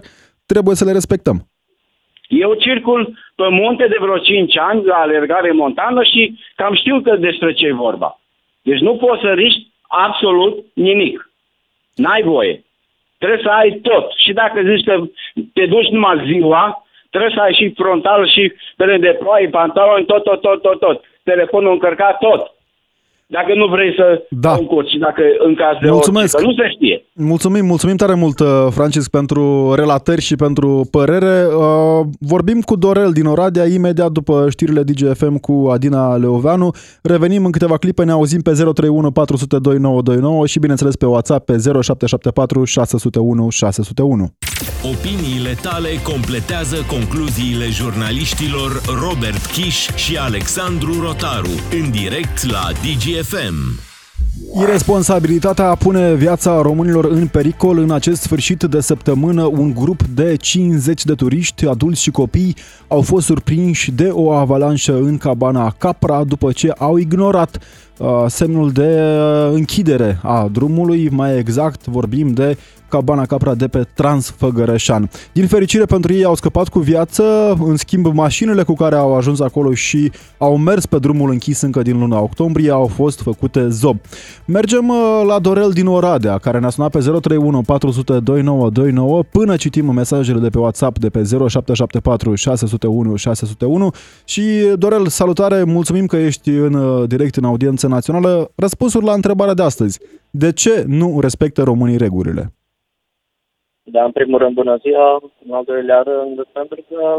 [0.47, 1.47] trebuie să le respectăm.
[2.29, 7.17] Eu circul pe munte de vreo 5 ani la alergare montană și cam știu că
[7.17, 8.21] despre ce e vorba.
[8.63, 11.31] Deci nu poți să riști absolut nimic.
[11.95, 12.65] N-ai voie.
[13.19, 14.13] Trebuie să ai tot.
[14.17, 14.95] Și dacă zici că
[15.53, 20.23] te duci numai ziua, trebuie să ai și frontal și pele de ploaie, pantaloni, tot,
[20.23, 21.05] tot, tot, tot, tot.
[21.23, 22.53] Telefonul încărcat, tot
[23.39, 24.55] dacă nu vrei să da.
[24.55, 26.35] concursi, dacă în caz de Mulțumesc.
[26.35, 27.05] orice, nu se știe.
[27.15, 31.35] Mulțumim, mulțumim tare mult, uh, Francis, pentru relatări și pentru părere.
[31.47, 36.71] Uh, vorbim cu Dorel din Oradea imediat după știrile DGFM cu Adina Leoveanu.
[37.03, 41.53] Revenim în câteva clipe, ne auzim pe 031 400 2929 și bineînțeles pe WhatsApp pe
[41.53, 44.31] 0774 601 601.
[44.95, 48.71] Opiniile tale completează concluziile jurnaliștilor
[49.05, 53.22] Robert Kiș și Alexandru Rotaru în direct la DGFM.
[54.61, 57.79] Irresponsabilitatea pune viața românilor în pericol.
[57.79, 62.57] În acest sfârșit de săptămână, un grup de 50 de turiști, adulți și copii,
[62.89, 67.63] au fost surprinși de o avalanșă în cabana Capra după ce au ignorat uh,
[68.27, 69.01] semnul de
[69.53, 71.09] închidere a drumului.
[71.11, 72.57] Mai exact, vorbim de
[72.93, 75.11] Cabana Capra de pe Transfăgărășan.
[75.33, 79.41] Din fericire pentru ei au scăpat cu viață, în schimb mașinile cu care au ajuns
[79.41, 83.97] acolo și au mers pe drumul închis încă din luna octombrie au fost făcute zob.
[84.45, 89.93] Mergem uh, la Dorel din Oradea, care ne-a sunat pe 031 400 2929 până citim
[89.93, 93.93] mesajele de pe WhatsApp de pe 0774 601 601
[94.25, 94.43] și
[94.77, 98.51] Dorel, salutare, mulțumim că ești în uh, direct în audiență națională.
[98.57, 100.01] Răspunsuri la întrebarea de astăzi.
[100.31, 102.43] De ce nu respectă românii regulile?
[103.83, 105.21] Da, în primul rând, bună ziua.
[105.47, 107.19] În al doilea rând, pentru că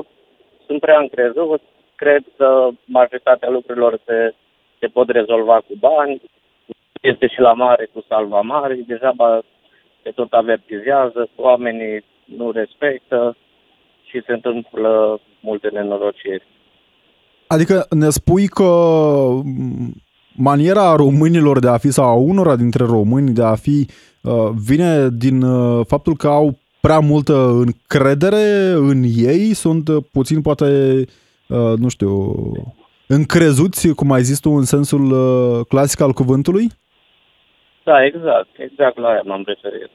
[0.65, 1.61] sunt prea încrezut.
[1.95, 4.35] Cred că majoritatea lucrurilor se,
[4.79, 6.21] se pot rezolva cu bani.
[7.01, 8.83] Este și la mare cu salva mare.
[8.87, 9.13] Deja
[10.03, 13.35] se tot avertizează, oamenii nu respectă
[14.03, 16.47] și se întâmplă multe nenorociri.
[17.47, 18.69] Adică ne spui că
[20.35, 23.87] maniera românilor de a fi sau a unora dintre români de a fi
[24.21, 30.41] uh, vine din uh, faptul că au prea multă încredere în ei, sunt uh, puțin
[30.41, 30.65] poate,
[31.77, 32.31] nu știu,
[33.07, 35.09] încrezuți, cum ai zis tu, în sensul
[35.65, 36.67] clasic al cuvântului?
[37.83, 38.49] Da, exact.
[38.57, 39.89] Exact la aia m-am referit.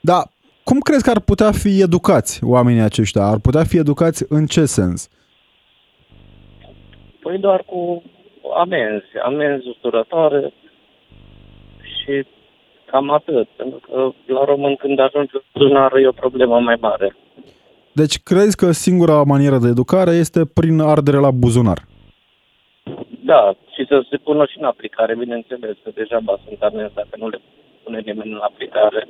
[0.00, 0.22] Da,
[0.64, 3.22] cum crezi că ar putea fi educați oamenii aceștia?
[3.22, 5.08] Ar putea fi educați în ce sens?
[7.22, 8.02] Păi doar cu
[8.54, 10.52] amenzi, amenzi usturătoare
[11.82, 12.26] și
[12.84, 13.48] cam atât.
[13.56, 17.16] Pentru că la român când ajungi în buzunar e o problemă mai mare.
[17.92, 21.78] Deci crezi că singura manieră de educare este prin ardere la buzunar?
[23.24, 27.28] Da, și să se pună și în aplicare, bineînțeles, că degeaba sunt amenzi dacă nu
[27.28, 27.40] le
[27.84, 29.08] pune nimeni în aplicare.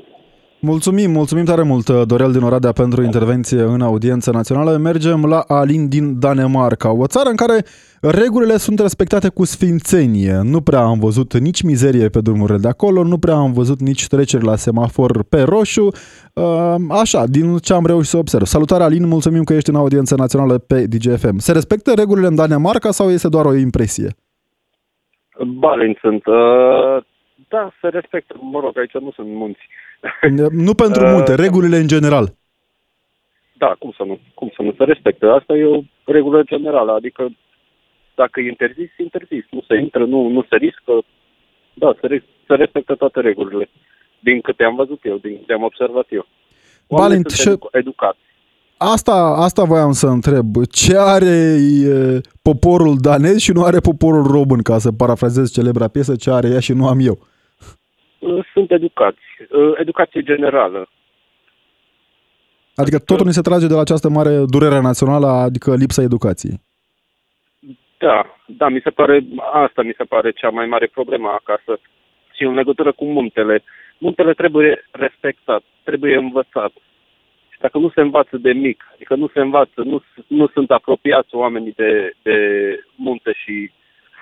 [0.61, 4.77] Mulțumim, mulțumim tare mult, Dorel din Oradea, pentru intervenție în audiență națională.
[4.77, 7.65] Mergem la Alin din Danemarca, o țară în care
[8.01, 10.41] regulile sunt respectate cu sfințenie.
[10.43, 14.07] Nu prea am văzut nici mizerie pe drumurile de acolo, nu prea am văzut nici
[14.07, 15.89] treceri la semafor pe roșu.
[16.89, 18.45] Așa, din ce am reușit să observ.
[18.45, 21.39] Salutare, Alin, mulțumim că ești în audiență națională pe DGFM.
[21.39, 24.09] Se respectă regulile în Danemarca sau este doar o impresie?
[25.59, 26.23] Balin sunt.
[27.39, 28.37] Uh, da, se respectă.
[28.41, 29.69] Mă rog, aici nu sunt munți.
[30.51, 32.35] nu pentru munte, uh, regulile în general.
[33.53, 34.19] Da, cum să nu?
[34.35, 35.33] Cum să nu se respectă?
[35.33, 37.29] Asta e o regulă generală, adică
[38.15, 39.45] dacă e interzis, e interzis.
[39.51, 40.93] Nu se intră, nu, nu se riscă.
[41.75, 43.69] Da, se, se respectă toate regulile.
[44.21, 46.27] Din câte am văzut eu, din câte am observat eu.
[46.89, 47.53] Balint, și...
[47.71, 48.19] educați.
[48.79, 50.47] Asta, asta voiam să întreb.
[50.71, 56.17] Ce are e, poporul danez și nu are poporul român, ca să parafrazez celebra piesă,
[56.17, 57.19] ce are ea și nu am eu?
[58.53, 59.21] Sunt educați.
[59.77, 60.89] Educație generală.
[62.75, 66.61] Adică totul ni se trage de la această mare durere națională, adică lipsa educației.
[67.99, 71.81] Da, da, mi se pare, asta mi se pare cea mai mare problemă acasă.
[72.37, 73.63] Și în legătură cu muntele.
[73.99, 76.73] Muntele trebuie respectat, trebuie învățat.
[77.57, 81.35] Și dacă nu se învață de mic, adică nu se învață, nu, nu sunt apropiați
[81.35, 82.37] oamenii de, de
[82.95, 83.71] munte și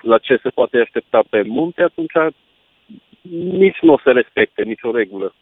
[0.01, 2.33] la ce se poate aștepta pe munte, atunci
[3.51, 5.33] nici nu o să respecte nicio regulă.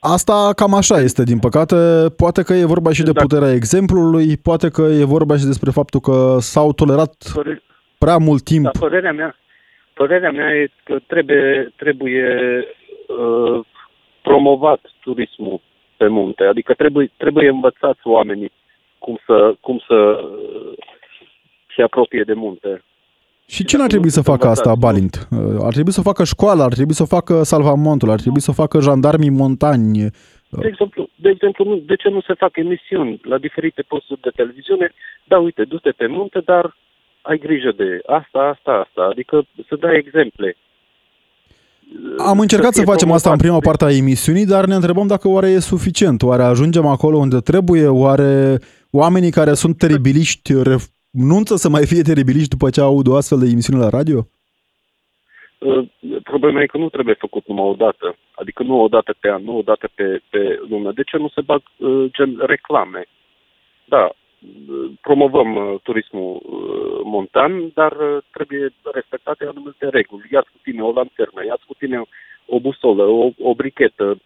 [0.00, 1.76] Asta cam așa este, din păcate.
[2.16, 6.00] Poate că e vorba și de puterea exemplului, poate că e vorba și despre faptul
[6.00, 7.62] că s-au tolerat Păre...
[7.98, 8.64] prea mult timp.
[8.64, 9.36] Da, părerea mea,
[9.94, 12.26] părerea mea e că trebuie, trebuie
[13.06, 13.64] uh,
[14.22, 15.60] promovat turismul
[15.98, 16.44] pe munte.
[16.44, 18.52] Adică trebuie, trebuie învățați oamenii
[18.98, 20.72] cum să, cum să uh,
[21.76, 22.82] se apropie de munte.
[23.46, 25.28] Și cine ar trebui să facă asta, Balint?
[25.30, 28.80] Uh, ar trebui să facă școala, ar trebui să facă salvamontul, ar trebui să facă
[28.80, 30.10] jandarmii montani.
[30.50, 34.92] De exemplu, de exemplu, de ce nu se fac emisiuni la diferite posturi de televiziune?
[35.24, 36.76] Da, uite, du-te pe munte, dar
[37.22, 39.02] ai grijă de asta, asta, asta.
[39.02, 40.56] Adică să dai exemple.
[42.18, 45.28] Am încercat să, să facem asta în prima parte a emisiunii, dar ne întrebăm dacă
[45.28, 46.22] oare e suficient.
[46.22, 47.86] Oare ajungem acolo unde trebuie?
[47.86, 48.58] Oare
[48.90, 50.52] oamenii care sunt teribiliști
[51.10, 54.26] nunță să mai fie teribiliști după ce aud o astfel de emisiune la radio?
[55.58, 55.88] Uh,
[56.22, 58.16] problema e că nu trebuie făcut numai o dată.
[58.34, 60.92] Adică nu o dată pe an, nu o dată pe, pe lună.
[60.92, 63.04] De ce nu se bag uh, gen reclame?
[63.84, 64.10] Da, uh,
[65.00, 66.42] promovăm turismul
[67.04, 67.96] montan, dar
[68.32, 70.28] trebuie respectate anumite reguli.
[70.32, 72.02] Ia-ți cu tine o lanternă, ia-ți cu tine
[72.46, 74.18] o busolă, o, o brichetă,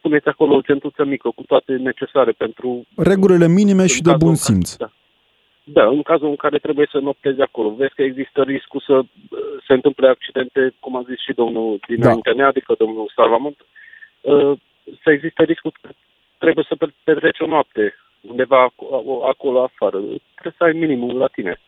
[0.00, 2.86] puneți acolo o centuță mică cu toate necesare pentru...
[2.96, 4.76] Regulile minime și de bun simț.
[4.76, 4.90] Da.
[5.68, 9.00] Da, în cazul în care trebuie să noptezi acolo, vezi că există riscul să
[9.66, 12.46] se întâmple accidente, cum a zis și domnul dinaintea da.
[12.46, 13.56] adică domnul Salvamont,
[14.20, 14.52] uh,
[15.02, 15.88] să existe riscul că
[16.38, 17.94] trebuie să petreci o noapte
[18.30, 18.72] undeva
[19.30, 19.98] acolo afară.
[20.34, 21.60] Trebuie să ai minimul la tine.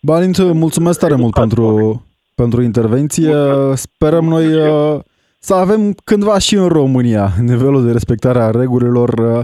[0.00, 2.02] Balint, mulțumesc tare mult pentru,
[2.34, 3.34] pentru intervenție.
[3.74, 5.00] Sperăm noi uh,
[5.38, 9.40] să avem cândva și în România nivelul de respectare a regulilor uh,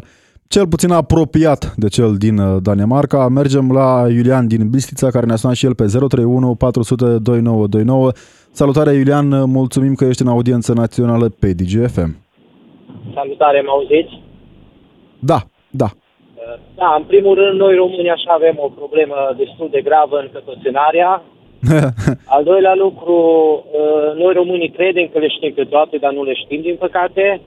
[0.48, 3.28] cel puțin apropiat de cel din uh, Danemarca.
[3.28, 8.10] Mergem la Iulian din Bistrița, care ne-a sunat și el pe 031 400 2929.
[8.50, 12.16] Salutare, Iulian, mulțumim că ești în audiență națională pe DGFM.
[13.14, 14.22] Salutare, mă auziți?
[15.18, 15.38] Da,
[15.70, 15.88] da.
[16.74, 21.22] Da, în primul rând, noi români așa avem o problemă destul de gravă în căpățânarea.
[22.34, 23.16] Al doilea lucru,
[23.72, 27.40] uh, noi românii credem că le știm pe toate, dar nu le știm, din păcate.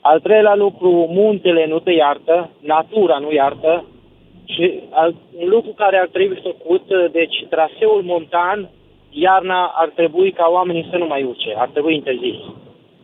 [0.00, 3.84] Al treilea lucru, muntele nu te iartă, natura nu iartă
[4.44, 8.70] și al, un lucru care ar trebui făcut, deci traseul montan,
[9.10, 12.38] iarna ar trebui ca oamenii să nu mai urce, ar trebui interzis.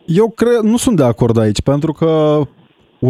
[0.07, 2.40] Eu cred, nu sunt de acord aici, pentru că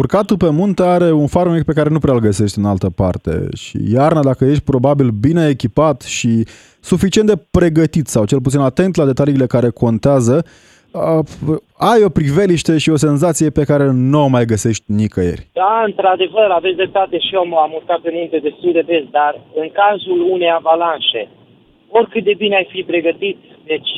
[0.01, 3.31] urcatul pe munte are un farmec pe care nu prea îl găsești în altă parte
[3.63, 6.31] și iarna, dacă ești probabil bine echipat și
[6.91, 10.35] suficient de pregătit sau cel puțin atent la detaliile care contează,
[10.91, 11.57] uh,
[11.91, 15.47] ai o priveliște și o senzație pe care nu o mai găsești nicăieri.
[15.53, 19.69] Da, într-adevăr, aveți dreptate și eu am urcat în munte destul de des, dar în
[19.81, 21.23] cazul unei avalanșe,
[21.89, 23.37] oricât de bine ai fi pregătit,
[23.71, 23.91] deci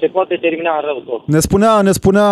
[0.00, 1.26] se poate termina în rău tot.
[1.26, 2.28] Ne spunea, ne spunea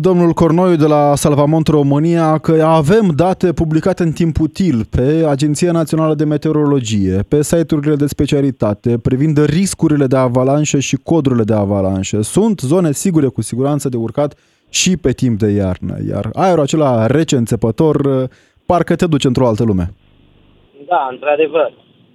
[0.00, 5.72] domnul Cornoiu de la Salvamont România că avem date publicate în timp util pe Agenția
[5.72, 12.20] Națională de Meteorologie, pe site-urile de specialitate, privind riscurile de avalanșă și codurile de avalanșă.
[12.22, 14.34] Sunt zone sigure cu siguranță de urcat
[14.68, 18.28] și pe timp de iarnă, iar aerul acela rece înțepător
[18.66, 19.92] parcă te duce într-o altă lume.
[20.86, 21.72] Da, într-adevăr.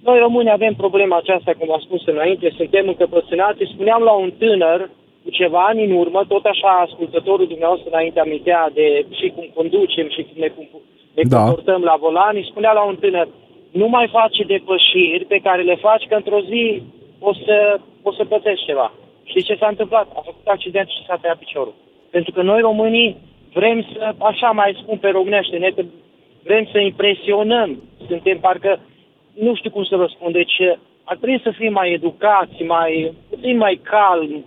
[0.08, 3.70] Noi români avem problema aceasta, cum am spus înainte, suntem încăpățânați.
[3.72, 4.90] Spuneam la un tânăr
[5.24, 10.08] cu ceva ani în urmă, tot așa ascultătorul dumneavoastră înainte amintea de și cum conducem
[10.08, 10.50] și cum ne,
[11.14, 11.36] ne da.
[11.38, 13.28] comportăm la volan, îi spunea la un tânăr,
[13.70, 16.82] nu mai face depășiri pe care le faci, că într-o zi
[17.18, 18.92] o să, o să plătești ceva.
[19.24, 20.06] Știi ce s-a întâmplat?
[20.14, 21.74] A făcut accident și s-a tăiat piciorul.
[22.10, 23.16] Pentru că noi românii
[23.52, 25.70] vrem să, așa mai spun pe românește, ne,
[26.42, 27.82] vrem să impresionăm.
[28.08, 28.80] Suntem parcă
[29.44, 30.32] nu știu cum să răspund.
[30.32, 30.56] Deci
[31.04, 34.44] ar trebui să fim mai educați, mai, puțin mai calm.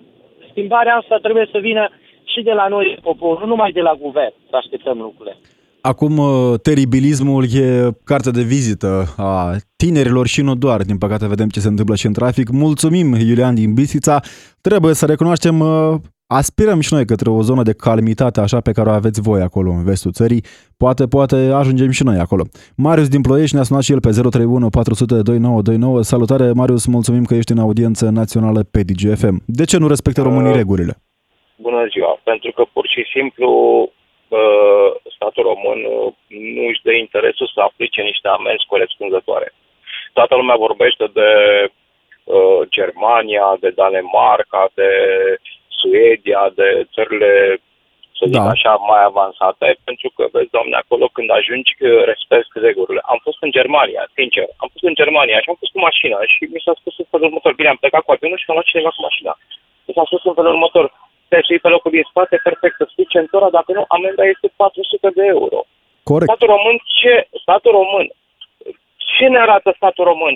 [0.49, 1.89] Schimbarea asta trebuie să vină
[2.23, 5.37] și de la noi, popor, nu numai de la guvern, să așteptăm lucrurile.
[5.81, 10.81] Acum, uh, teribilismul e cartea de vizită a tinerilor și nu doar.
[10.81, 12.49] Din păcate, vedem ce se întâmplă și în trafic.
[12.49, 14.19] Mulțumim, Iulian din Bistrița.
[14.61, 15.95] Trebuie să recunoaștem uh,
[16.37, 19.69] aspirăm și noi către o zonă de calmitate așa pe care o aveți voi acolo
[19.77, 20.43] în vestul țării.
[20.83, 22.43] Poate, poate ajungem și noi acolo.
[22.85, 26.01] Marius din Ploiești ne-a sunat și el pe 031 400 2929.
[26.13, 29.37] Salutare, Marius, mulțumim că ești în audiență națională pe DGFM.
[29.59, 30.93] De ce nu respectă românii uh, regulile?
[31.67, 33.49] Bună ziua, pentru că pur și simplu
[34.37, 36.13] uh, statul român uh,
[36.55, 39.49] nu își dă interesul să aplice niște amenzi corespunzătoare.
[40.17, 41.29] Toată lumea vorbește de
[41.69, 44.89] uh, Germania, de Danemarca, de
[45.79, 47.31] Suedia, de țările,
[48.17, 48.53] să zic da.
[48.55, 51.71] așa, mai avansate, pentru că, vezi, doamne, acolo când ajungi,
[52.11, 53.01] respect regulile.
[53.11, 56.41] Am fost în Germania, sincer, am fost în Germania și am fost cu mașina și
[56.53, 58.91] mi s-a spus în felul următor, bine, am plecat cu avionul și am luat cineva
[58.95, 59.33] cu mașina.
[59.87, 60.85] Mi s-a spus în felul următor,
[61.29, 65.09] te știi pe locul din spate, perfect, să spui centura, dacă nu, amenda este 400
[65.17, 65.59] de euro.
[66.09, 66.29] Corect.
[66.29, 67.13] Statul român, ce,
[67.43, 68.07] statul român,
[69.17, 70.35] ce ne arată statul român?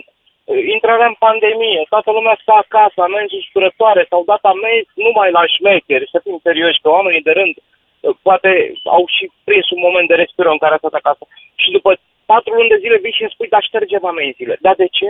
[0.51, 6.11] Intrarea în pandemie, toată lumea stă acasă, amenzi usturătoare, s-au dat amenzi numai la șmecheri,
[6.13, 8.51] să fim serioși, că oamenii de rând uh, poate
[8.97, 11.23] au și prins un moment de respiro în care a stat acasă.
[11.61, 11.89] Și după
[12.31, 14.55] patru luni de zile vii și îmi spui, dar ștergem amenziile.
[14.65, 15.09] Dar de ce?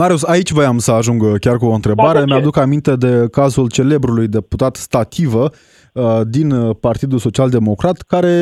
[0.00, 2.18] Marius, aici voiam să ajung chiar cu o întrebare.
[2.18, 6.48] Da, Mi-aduc aminte de cazul celebrului deputat Stativă uh, din
[6.86, 8.34] Partidul Social Democrat, care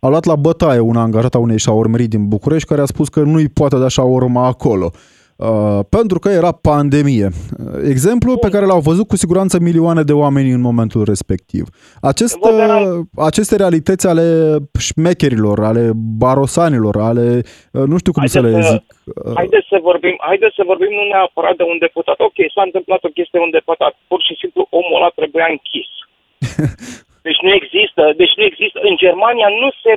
[0.00, 3.20] a luat la bătaie un angajat a unei șaormerii din București care a spus că
[3.20, 4.90] nu-i poate da șaorma acolo.
[4.92, 4.98] Uh,
[5.96, 7.28] pentru că era pandemie.
[7.94, 11.64] Exemplu pe care l-au văzut cu siguranță milioane de oameni în momentul respectiv.
[12.10, 12.50] Aceste,
[13.30, 14.26] aceste realități ale
[14.86, 15.84] șmecherilor, ale
[16.24, 17.26] barosanilor, ale
[17.72, 18.82] uh, nu știu cum haideți să le zic.
[19.04, 22.18] Uh, haideți să vorbim, haideți să vorbim nu neapărat de un deputat.
[22.28, 23.92] Ok, s-a întâmplat o chestie un deputat.
[24.10, 25.90] Pur și simplu omul ăla trebuia închis.
[27.26, 28.78] Deci nu există, deci nu există.
[28.88, 29.92] În Germania nu se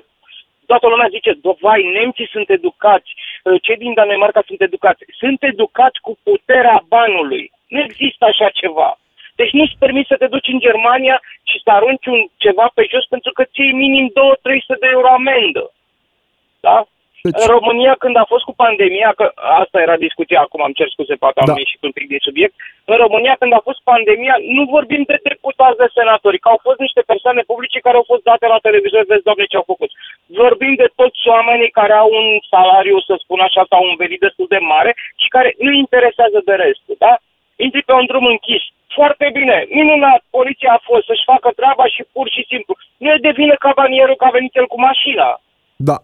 [0.66, 5.04] toată lumea zice, vai, nemții sunt educați, uh, cei din Danemarca sunt educați.
[5.22, 7.52] Sunt educați cu puterea banului.
[7.68, 8.98] Nu există așa ceva.
[9.36, 13.06] Deci nu-ți permis să te duci în Germania și să arunci un ceva pe jos
[13.06, 14.12] pentru că ții minim 2-300
[14.80, 15.72] de euro amendă.
[16.60, 16.88] Da?
[17.28, 17.44] Deci...
[17.44, 19.26] În România, când a fost cu pandemia, că
[19.62, 21.62] asta era discuția, acum am cer scuze, poate am da.
[21.64, 22.56] ieșit un pic din subiect,
[22.92, 26.80] în România, când a fost pandemia, nu vorbim de deputați de senatori, că au fost
[26.86, 29.92] niște persoane publice care au fost date la televizor, vezi, doamne, ce au făcut.
[30.42, 34.48] Vorbim de toți oamenii care au un salariu, să spun așa, sau un venit destul
[34.56, 37.14] de mare și care nu interesează de restul, da?
[37.66, 38.64] Intri pe un drum închis.
[38.98, 42.74] Foarte bine, minunat, poliția a fost să-și facă treaba și pur și simplu.
[43.02, 45.42] Nu e de vină cabanierul că a venit el cu mașina.
[45.90, 45.98] Da,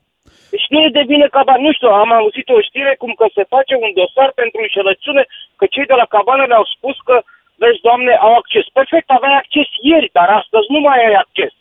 [0.54, 1.66] deci nu e de vină cabana.
[1.68, 5.24] Nu știu, am auzit o știre cum că se face un dosar pentru înșelăciune,
[5.60, 7.16] că cei de la cabană le-au spus că,
[7.62, 8.66] vezi, doamne, au acces.
[8.80, 11.54] Perfect, aveai acces ieri, dar astăzi nu mai ai acces.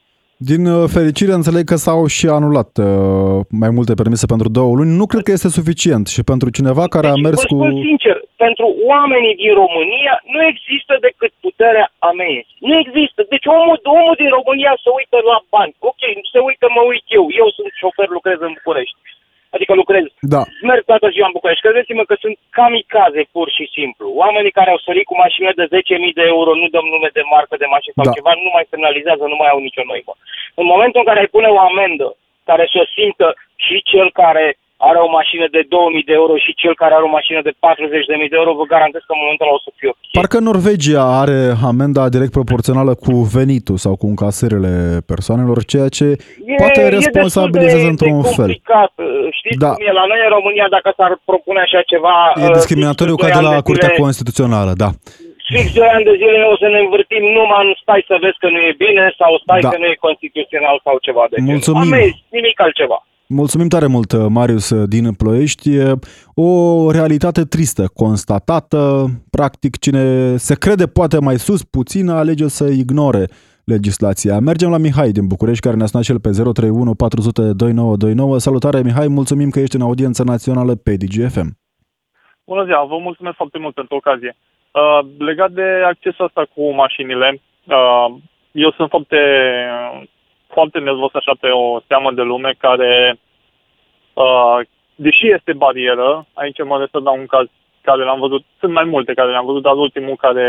[0.53, 4.93] Din uh, fericire înțeleg că s-au și anulat uh, mai multe permise pentru două luni.
[5.01, 7.57] Nu cred că este suficient și pentru cineva care deci, a mers cu...
[7.89, 12.51] sincer, pentru oamenii din România nu există decât puterea amenzi.
[12.69, 13.21] Nu există.
[13.35, 15.73] Deci omul, omul din România se uită la bani.
[15.91, 17.25] Ok, se uită, mă uit eu.
[17.43, 18.99] Eu sunt șofer, lucrez în București.
[19.55, 20.05] Adică lucrez.
[20.35, 20.43] Da.
[20.71, 21.65] Merg toată ziua în București.
[21.67, 24.07] Credeți-mă că sunt kamikaze pur și simplu.
[24.23, 27.55] Oamenii care au sărit cu mașină de 10.000 de euro, nu dăm nume de marcă
[27.63, 28.17] de mașină sau da.
[28.19, 30.13] ceva, nu mai semnalizează, nu mai au nicio noimă.
[30.61, 32.09] În momentul în care ai pune o amendă
[32.51, 33.29] care să o simtă
[33.67, 34.47] și cel care
[34.87, 38.33] are o mașină de 2000 de euro și cel care are o mașină de 40.000
[38.33, 39.99] de euro, vă garantez că în momentul ăla o să fie ok.
[40.19, 41.39] Parcă Norvegia are
[41.71, 44.73] amenda direct proporțională cu venitul sau cu încasările
[45.13, 46.07] persoanelor, ceea ce
[46.53, 48.51] e, poate responsabilizează într-un de fel.
[49.39, 49.71] Știți da.
[49.75, 52.15] cum e la noi în România, dacă s-ar propune așa ceva...
[52.45, 54.91] E discriminatoriu uh, ca de la Curtea Constituțională, da
[55.53, 58.49] fix 2 ani de zile o să ne învârtim numai în stai să vezi că
[58.55, 59.71] nu e bine sau stai Da.
[59.73, 61.51] că nu e constituțional sau ceva de genul.
[61.53, 61.93] Mulțumim.
[61.93, 62.99] Amenzi, nimic altceva.
[63.35, 65.75] Mulțumim tare mult, Marius din Ploiești.
[65.75, 65.93] E
[66.35, 66.51] O
[66.91, 68.79] realitate tristă, constatată.
[69.31, 73.25] Practic, cine se crede poate mai sus puțin, alege să ignore
[73.65, 74.39] legislația.
[74.39, 78.39] Mergem la Mihai din București, care ne-a sunat și el pe 031 400 2929.
[78.39, 81.49] Salutare, Mihai, mulțumim că ești în audiență națională pe DGFM.
[82.51, 84.37] Bună ziua, vă mulțumesc foarte mult pentru ocazie.
[84.37, 87.29] Uh, legat de accesul ăsta cu mașinile,
[87.77, 88.07] uh,
[88.53, 89.19] eu sunt foarte,
[90.49, 93.19] foarte nervos așa pe o seamă de lume care,
[94.15, 94.59] uh,
[94.95, 97.47] deși este barieră, aici mă refer la un caz
[97.83, 100.49] care l-am văzut, sunt mai multe care le-am văzut, dar ultimul care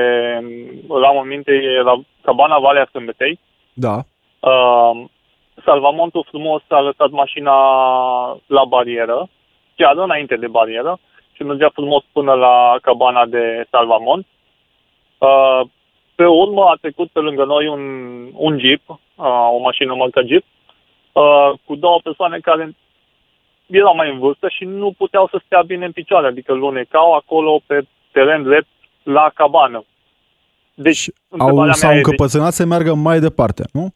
[0.88, 3.40] îl am în minte e la Cabana Valea Sâmbetei.
[3.74, 3.96] Da.
[4.40, 5.06] Uh,
[5.66, 7.56] salvamontul frumos a lăsat mașina
[8.46, 9.28] la barieră,
[9.76, 11.00] chiar înainte de barieră,
[11.34, 14.26] și mergea frumos până la cabana de salvamont.
[15.18, 15.62] Uh,
[16.16, 17.84] pe urmă a trecut pe lângă noi un,
[18.34, 18.98] un jeep, uh,
[19.28, 20.44] o mașină marca jeep,
[21.12, 22.76] uh, cu două persoane care
[23.66, 27.62] erau mai în vârstă și nu puteau să stea bine în picioare, adică lunecau acolo
[27.66, 28.68] pe teren drept
[29.04, 29.84] la cabană.
[30.74, 33.88] Deci, Au, întrebarea s-au mea e de încăpățânat să meargă mai departe, nu?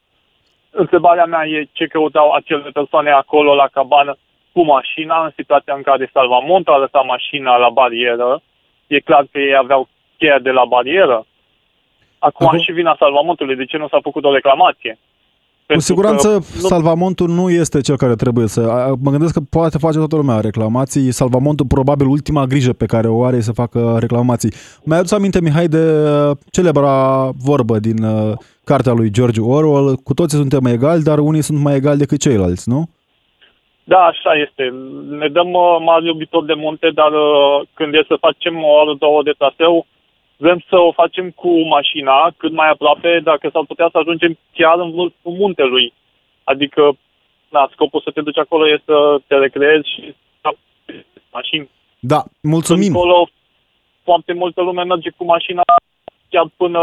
[0.72, 4.18] Întrebarea mea e ce căutau acele persoane acolo la cabană
[4.52, 8.42] cu mașina în situația în care salvamontul a lăsat mașina la barieră.
[8.88, 11.26] E clar că ei aveau cheia de la barieră.
[12.20, 13.56] Acum Acum- și vina salvamontului.
[13.56, 14.98] De ce nu s-a făcut o reclamație?
[15.64, 18.60] Cu Pentru siguranță, că nu- Salvamontul nu este cel care trebuie să...
[18.62, 21.12] a- Mă gândesc că poate face toată lumea reclamații.
[21.12, 24.54] Salvamontul, probabil, ultima grijă pe care o are e să facă reclamații.
[24.84, 25.84] Mai aduți aminte, Mihai, de
[26.30, 28.32] uh, celebra vorbă din uh,
[28.64, 29.96] cartea lui George Orwell.
[29.96, 32.90] Cu toții suntem egali, dar unii sunt mai egali decât ceilalți, nu?
[33.84, 34.64] Da, așa este.
[35.22, 38.94] Ne dăm uh, mari iubitori de munte, dar uh, când e să facem o oră,
[39.00, 39.86] două de traseu,
[40.38, 44.80] vrem să o facem cu mașina cât mai aproape, dacă s-ar putea să ajungem chiar
[44.80, 45.94] în vârful muntelui.
[46.44, 46.82] Adică,
[47.50, 50.50] na, scopul să te duci acolo este să te recreezi și să
[51.32, 51.70] mașini.
[52.00, 52.96] Da, mulțumim.
[52.96, 53.28] Acolo
[54.04, 55.62] foarte multă lume merge cu mașina
[56.30, 56.80] chiar până...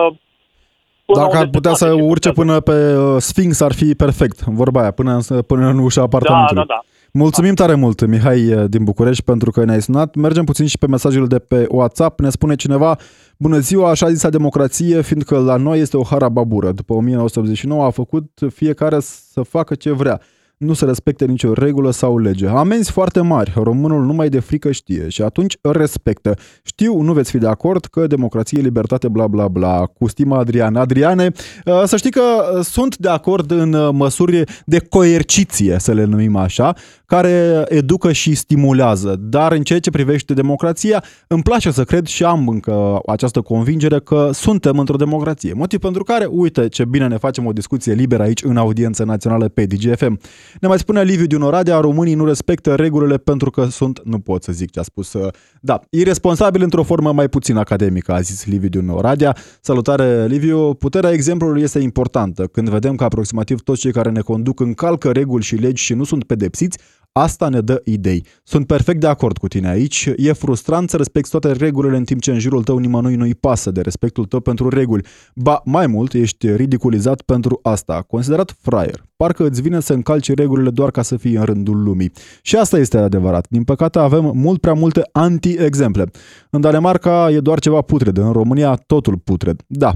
[1.05, 3.61] până Dacă ar unde putea se să poate și urce putea până pe uh, Sphinx,
[3.61, 4.39] ar fi perfect.
[4.41, 6.65] Vorba aia, până, în- până în ușa Da, apartamentului.
[6.67, 6.81] da, da.
[7.13, 10.15] Mulțumim tare mult, Mihai uh, din București, pentru că ne-ai sunat.
[10.15, 12.21] Mergem puțin și pe mesajul de pe WhatsApp.
[12.21, 12.99] Ne spune cineva,
[13.37, 16.73] bună ziua, așa zisa democrație, fiindcă la noi este o harababură.
[16.73, 20.21] După 1989 a făcut fiecare să facă ce vrea.
[20.61, 22.47] Nu se respecte nicio regulă sau lege.
[22.47, 26.35] Amenzi foarte mari, românul numai de frică știe și atunci respectă.
[26.63, 29.87] Știu, nu veți fi de acord că democrație, libertate, bla bla bla.
[29.87, 30.77] Cu stima Adrian.
[30.77, 31.33] Adriane,
[31.65, 36.05] uh, să știi că uh, sunt de acord în uh, măsuri de coerciție, să le
[36.05, 36.75] numim așa,
[37.11, 39.17] care educă și stimulează.
[39.21, 44.01] Dar în ceea ce privește democrația, îmi place să cred și am încă această convingere
[44.01, 45.53] că suntem într-o democrație.
[45.53, 49.49] Motiv pentru care, uite ce bine ne facem o discuție liberă aici în audiență națională
[49.49, 50.21] pe DGFM.
[50.61, 54.43] Ne mai spune Liviu din Oradea, românii nu respectă regulile pentru că sunt, nu pot
[54.43, 55.29] să zic ce a spus, uh,
[55.61, 59.37] da, irresponsabil într-o formă mai puțin academică, a zis Liviu din Oradea.
[59.61, 60.75] Salutare, Liviu.
[60.75, 62.47] Puterea exemplului este importantă.
[62.47, 66.05] Când vedem că aproximativ toți cei care ne conduc încalcă reguli și legi și nu
[66.05, 66.79] sunt pedepsiți,
[67.13, 68.27] Asta ne dă idei.
[68.45, 70.11] Sunt perfect de acord cu tine aici.
[70.17, 73.71] E frustrant să respecti toate regulile în timp ce în jurul tău nimănui nu-i pasă
[73.71, 75.07] de respectul tău pentru reguli.
[75.35, 78.05] Ba, mai mult, ești ridiculizat pentru asta.
[78.07, 79.05] Considerat fraier.
[79.17, 82.13] Parcă îți vine să încalci regulile doar ca să fii în rândul lumii.
[82.43, 83.47] Și asta este adevărat.
[83.49, 86.05] Din păcate avem mult prea multe anti-exemple.
[86.51, 89.63] În Danemarca e doar ceva putred, în România totul putred.
[89.67, 89.95] Da,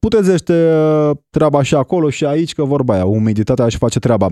[0.00, 4.28] putezește uh, treaba și acolo și aici, că vorba aia, umiditatea își face treaba.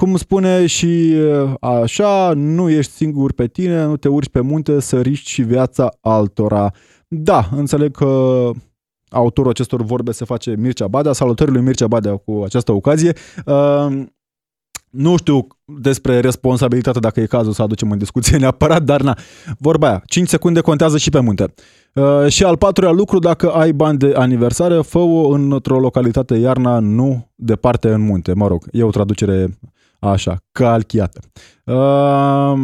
[0.00, 4.80] Cum spune și uh, așa, nu ești singur pe tine, nu te urci pe munte
[4.80, 6.72] să riști și viața altora.
[7.08, 8.50] Da, înțeleg că
[9.08, 11.12] autorul acestor vorbe se face Mircea Badea.
[11.12, 13.12] Salutări lui Mircea Badea cu această ocazie.
[13.46, 14.02] Uh,
[14.90, 19.16] nu știu despre responsabilitate dacă e cazul să aducem în discuție neapărat, dar na,
[19.58, 21.54] vorba aia, 5 secunde contează și pe munte.
[21.94, 27.30] Uh, și al patrulea lucru, dacă ai bani de aniversare, fă-o într-o localitate iarna, nu
[27.34, 28.32] departe în munte.
[28.32, 29.58] Mă rog, e o traducere
[30.00, 31.20] așa, calchiată.
[31.64, 32.58] Uh,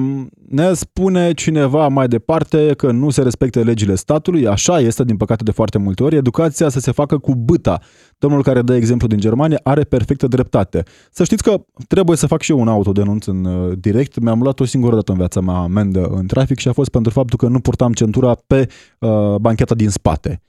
[0.49, 5.43] ne spune cineva mai departe că nu se respectă legile statului, așa este din păcate
[5.43, 7.81] de foarte multe ori, educația să se facă cu băta.
[8.19, 10.83] Domnul care dă exemplu din Germania are perfectă dreptate.
[11.11, 14.19] Să știți că trebuie să fac și eu un autodenunț în uh, direct.
[14.19, 17.13] Mi-am luat o singură dată în viața mea amendă în trafic și a fost pentru
[17.13, 18.69] faptul că nu purtam centura pe
[18.99, 20.41] uh, bancheta din spate.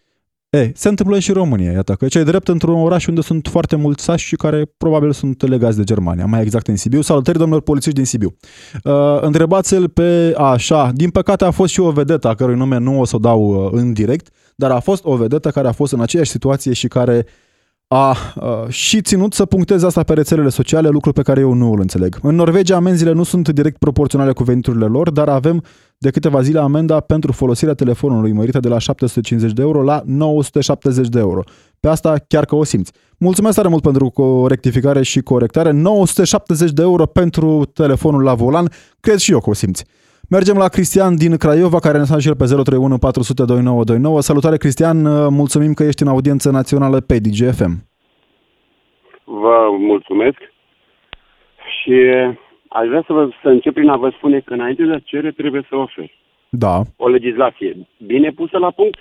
[0.57, 3.75] E, se întâmplă și în România, iată, că cei drept într-un oraș unde sunt foarte
[3.75, 7.01] mulți sași și care probabil sunt legați de Germania, mai exact în Sibiu.
[7.01, 8.35] Salutări, domnilor polițiști din Sibiu.
[8.83, 12.99] Uh, întrebați-l pe așa, din păcate a fost și o vedetă a cărui nume nu
[12.99, 15.93] o să o dau uh, în direct, dar a fost o vedetă care a fost
[15.93, 17.25] în aceeași situație și care
[17.87, 21.71] a, a și ținut să puncteze asta pe rețelele sociale, lucru pe care eu nu
[21.71, 22.17] îl înțeleg.
[22.21, 25.63] În Norvegia amenziile nu sunt direct proporționale cu veniturile lor, dar avem
[25.97, 31.07] de câteva zile amenda pentru folosirea telefonului mărită de la 750 de euro la 970
[31.07, 31.41] de euro.
[31.79, 32.91] Pe asta chiar că o simți.
[33.19, 35.71] Mulțumesc tare mult pentru rectificare și corectare.
[35.71, 38.67] 970 de euro pentru telefonul la volan,
[38.99, 39.85] cred și eu că o simți.
[40.29, 44.21] Mergem la Cristian din Craiova, care ne a și el pe 031 400 2929.
[44.21, 45.01] Salutare, Cristian,
[45.33, 47.73] mulțumim că ești în audiență națională pe DGFM.
[49.23, 50.37] Vă mulțumesc
[51.77, 51.93] și
[52.69, 55.31] aș vrea să, vă, să încep prin a vă spune că înainte de a cere
[55.31, 56.19] trebuie să oferi.
[56.49, 56.81] Da.
[56.97, 58.99] O legislație bine pusă la punct,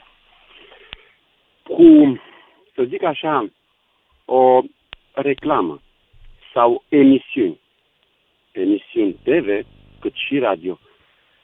[1.63, 2.21] cu,
[2.75, 3.47] să zic așa,
[4.25, 4.61] o
[5.13, 5.81] reclamă
[6.53, 7.61] sau emisiuni,
[8.53, 9.67] emisiuni TV,
[10.01, 10.79] cât și radio,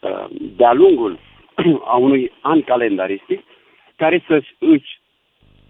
[0.00, 1.18] uh, de-a lungul
[1.92, 3.44] a unui an calendaristic,
[3.96, 5.00] care să își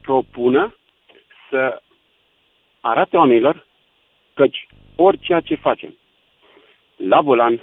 [0.02, 0.74] propună
[1.50, 1.82] să
[2.80, 3.66] arate oamenilor
[4.34, 5.96] căci orice ce facem,
[7.08, 7.60] la volan,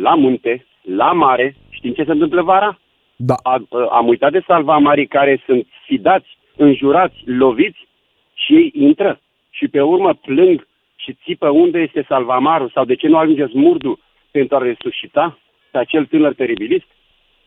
[0.00, 2.78] la munte, la mare, știm ce se întâmplă vara?
[3.16, 3.34] Da.
[3.42, 7.88] Am, am uitat de salvamarii care sunt fidați, înjurați, loviți
[8.34, 9.20] și ei intră
[9.50, 10.66] și pe urmă plâng
[10.96, 13.98] și țipă unde este salvamarul sau de ce nu ajunge smurdu
[14.30, 15.38] pentru a resuscita
[15.70, 16.86] pe acel tânăr teribilist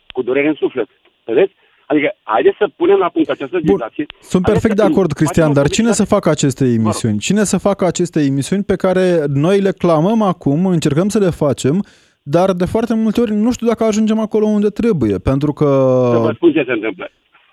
[0.08, 0.90] cu durere în suflet.
[1.26, 1.54] Vedeți?
[1.92, 4.06] Adică, haideți să punem la punct această legislație.
[4.22, 7.18] Sunt perfect de acord, Cristian, dar cine să facă aceste emisiuni?
[7.18, 11.84] Cine să facă aceste emisiuni pe care noi le clamăm acum, încercăm să le facem,
[12.22, 15.66] dar de foarte multe ori nu știu dacă ajungem acolo unde trebuie, pentru că...
[16.12, 17.10] Să vă spun ce se întâmplă.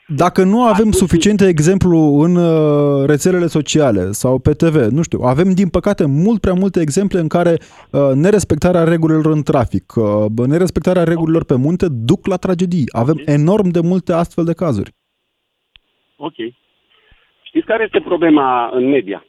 [0.08, 5.48] Dacă nu avem suficiente exemplu în uh, rețelele sociale sau pe TV, nu știu, avem
[5.54, 11.04] din păcate mult prea multe exemple în care uh, nerespectarea regulilor în trafic, uh, nerespectarea
[11.04, 12.88] regulilor pe munte duc la tragedii.
[13.02, 14.90] Avem enorm de multe astfel de cazuri.
[16.16, 16.38] Ok.
[17.42, 19.24] Știți care este problema în media?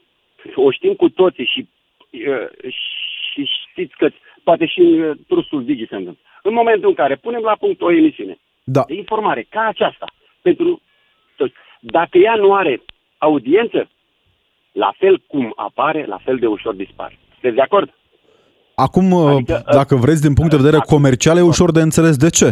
[0.54, 1.68] O știm cu toții și,
[3.32, 4.10] și știți că
[4.44, 6.22] poate și în trustul Digi se întâmplă.
[6.42, 8.82] În momentul în care punem la punct o emisiune da.
[8.86, 10.06] de informare ca aceasta,
[10.48, 10.80] pentru
[11.36, 11.54] toți.
[11.80, 12.82] Dacă ea nu are
[13.18, 13.88] audiență,
[14.72, 17.18] la fel cum apare, la fel de ușor dispare.
[17.32, 17.88] Sunteți de acord?
[18.74, 22.30] Acum, adică, uh, dacă vreți, din punct de vedere comercial, e ușor de înțeles de
[22.30, 22.48] ce.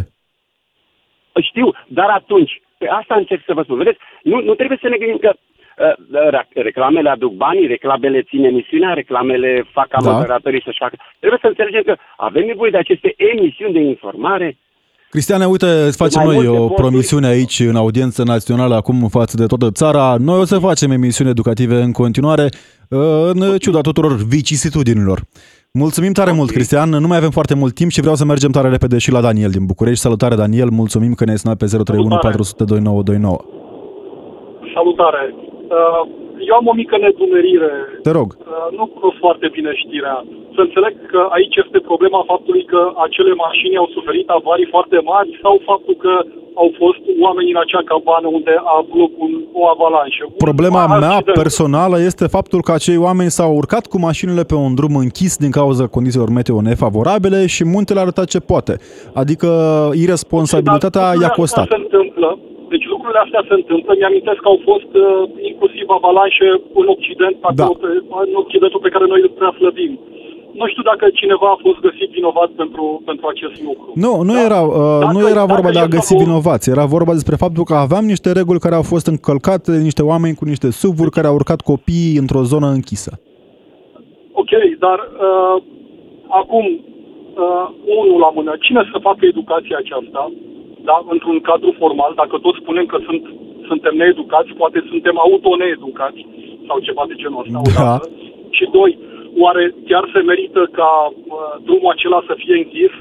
[1.51, 1.67] Știu,
[1.99, 3.77] dar atunci, pe asta încerc să vă spun.
[3.77, 8.93] Vedeți, nu, nu trebuie să ne gândim că uh, reclamele aduc banii, reclamele țin emisiunea,
[8.93, 10.11] reclamele fac ca da.
[10.11, 10.97] moderatorii să-și facă.
[11.19, 14.57] Trebuie să înțelegem că avem nevoie de aceste emisiuni de informare
[15.11, 19.71] Cristiane, uite, îți facem noi o promisiune aici în audiență națională acum față de toată
[19.71, 20.17] țara.
[20.19, 22.49] Noi o să facem emisiuni educative în continuare,
[22.89, 25.21] în ciuda tuturor vicisitudinilor.
[25.73, 26.39] Mulțumim tare okay.
[26.39, 26.89] mult, Cristian.
[26.89, 29.51] Nu mai avem foarte mult timp și vreau să mergem tare repede și la Daniel
[29.51, 30.01] din București.
[30.01, 30.69] Salutare, Daniel.
[30.71, 33.39] Mulțumim că ne-ai sunat pe 031 400 2929.
[34.75, 35.35] Salutare.
[35.69, 37.73] Uh eu am o mică nedumerire.
[38.07, 38.29] Te rog.
[38.79, 40.17] Nu cunosc foarte bine știrea.
[40.57, 45.29] Să înțeleg că aici este problema faptului că acele mașini au suferit avarii foarte mari
[45.43, 46.15] sau faptul că
[46.63, 50.25] au fost oameni în acea cabană unde a avut loc un, o avalanșă.
[50.49, 51.37] Problema un mea accident.
[51.43, 55.51] personală este faptul că acei oameni s-au urcat cu mașinile pe un drum închis din
[55.51, 58.75] cauza condițiilor meteo nefavorabile și muntele a arătat ce poate.
[59.15, 59.49] Adică
[60.03, 61.67] irresponsabilitatea i-a costat.
[61.69, 62.39] Se întâmplă,
[62.77, 63.91] deci lucrurile astea se întâmplă.
[63.95, 65.07] Mi-amintesc că au fost uh,
[65.51, 66.49] inclusiv avalanșe
[66.81, 67.65] în Occident, da.
[67.65, 67.89] acolo, pe,
[68.31, 69.93] în Occidentul pe care noi îl prea slăbim.
[70.61, 73.89] Nu știu dacă cineva a fost găsit vinovat pentru, pentru acest lucru.
[74.05, 74.45] Nu, nu da?
[74.49, 76.25] era, uh, nu era vorba de a găsi fost...
[76.25, 76.71] vinovați.
[76.75, 80.45] Era vorba despre faptul că aveam niște reguli care au fost încălcate, niște oameni cu
[80.53, 83.13] niște suvuri care au urcat copiii într-o zonă închisă.
[84.41, 84.53] Ok,
[84.85, 85.57] dar uh,
[86.41, 86.67] acum,
[87.45, 87.67] uh,
[88.01, 90.23] unul la mână, cine să facă educația aceasta?
[90.91, 93.23] Da, într-un cadru formal, dacă toți spunem că sunt,
[93.71, 96.21] suntem needucați, poate suntem auto-needucați
[96.67, 97.61] sau ceva de genul ăsta.
[97.83, 97.99] Da.
[98.57, 98.93] Și doi,
[99.45, 102.93] oare chiar se merită ca uh, drumul acela să fie închis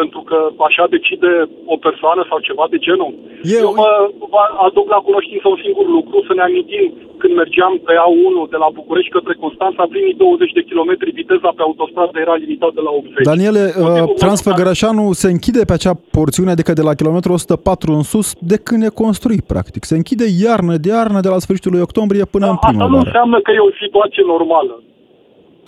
[0.00, 0.38] pentru că
[0.68, 1.30] așa decide
[1.74, 3.12] o persoană sau ceva de genul.
[3.56, 3.90] Eu, Eu mă,
[4.34, 6.84] mă aduc la cunoștință un singur lucru, să ne amintim
[7.20, 11.62] când mergeam pe A1 de la București către Constanța, primii 20 de kilometri viteza pe
[11.68, 13.30] autostradă era limitată la 80.
[13.32, 18.28] Daniele, uh, Transfăgărășanu se închide pe acea porțiune, adică de la kilometru 104 în sus,
[18.52, 19.82] de când e construit, practic.
[19.90, 22.90] Se închide iarnă de iarnă de la sfârșitul lui octombrie până da, în primăvară.
[22.90, 24.74] Asta nu înseamnă că e o situație normală.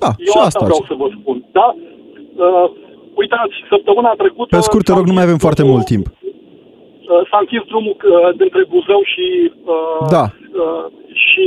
[0.03, 1.37] Da, Eu și asta, asta vreau să vă spun.
[1.59, 1.69] Da?
[2.47, 2.69] Uh,
[3.21, 4.57] uitați, săptămâna trecută...
[4.57, 6.07] Pe scurt, te rog, nu mai avem foarte mult timp.
[6.07, 9.27] Uh, s-a închis drumul uh, dintre Buzău și...
[9.65, 10.25] Uh, da.
[11.25, 11.45] Și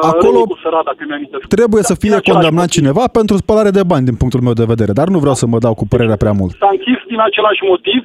[0.00, 4.44] Acolo Sărat, dacă mi trebuie să fie condamnat cineva pentru spălare de bani, din punctul
[4.46, 6.52] meu de vedere, dar nu vreau să mă dau cu părerea prea mult.
[6.62, 8.02] S-a închis din același motiv,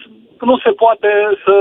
[0.50, 1.12] nu se poate
[1.46, 1.56] să,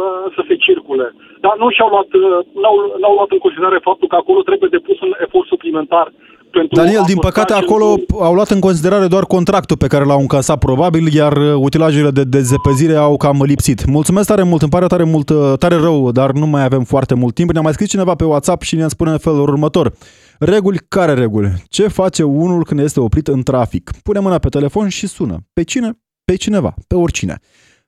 [0.00, 1.06] uh, să se circule.
[1.44, 4.98] Dar nu și-au luat, uh, n-au, n-au luat în considerare faptul că acolo trebuie depus
[5.06, 6.06] un efort suplimentar
[6.52, 8.22] pentru Daniel, a din păstra păcate acel acolo drum.
[8.22, 12.24] au luat în considerare doar contractul pe care l-au încasat probabil, iar uh, utilajele de
[12.24, 13.86] dezepezire au cam lipsit.
[13.86, 17.14] Mulțumesc tare mult, îmi pare tare mult, uh, tare rău, dar nu mai avem foarte
[17.14, 17.50] mult timp.
[17.50, 19.92] Ne-a mai scris cineva pe WhatsApp și ne spune în felul următor.
[20.38, 21.52] Reguli care reguli?
[21.68, 23.90] Ce face unul când este oprit în trafic?
[24.02, 25.36] Pune mâna pe telefon și sună.
[25.52, 25.98] Pe cine?
[26.24, 27.38] Pe cineva, pe oricine.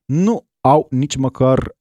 [0.05, 1.74] Nu au nici măcar, uh,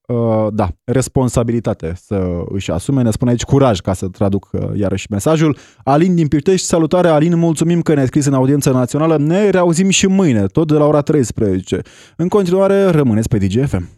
[0.53, 3.01] da, responsabilitate să își asume.
[3.01, 5.57] Ne spune aici curaj, ca să traduc uh, iarăși mesajul.
[5.84, 9.18] Alin din Pitești, salutare Alin, mulțumim că ne-ai scris în audiența națională.
[9.18, 11.82] Ne reauzim și mâine, tot de la ora 13.
[12.16, 13.89] În continuare, rămâneți pe DGFM.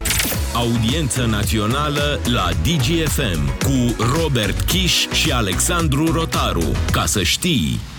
[0.56, 6.72] Audiență națională la DGFM cu Robert Kiș și Alexandru Rotaru.
[6.92, 7.95] Ca să știi...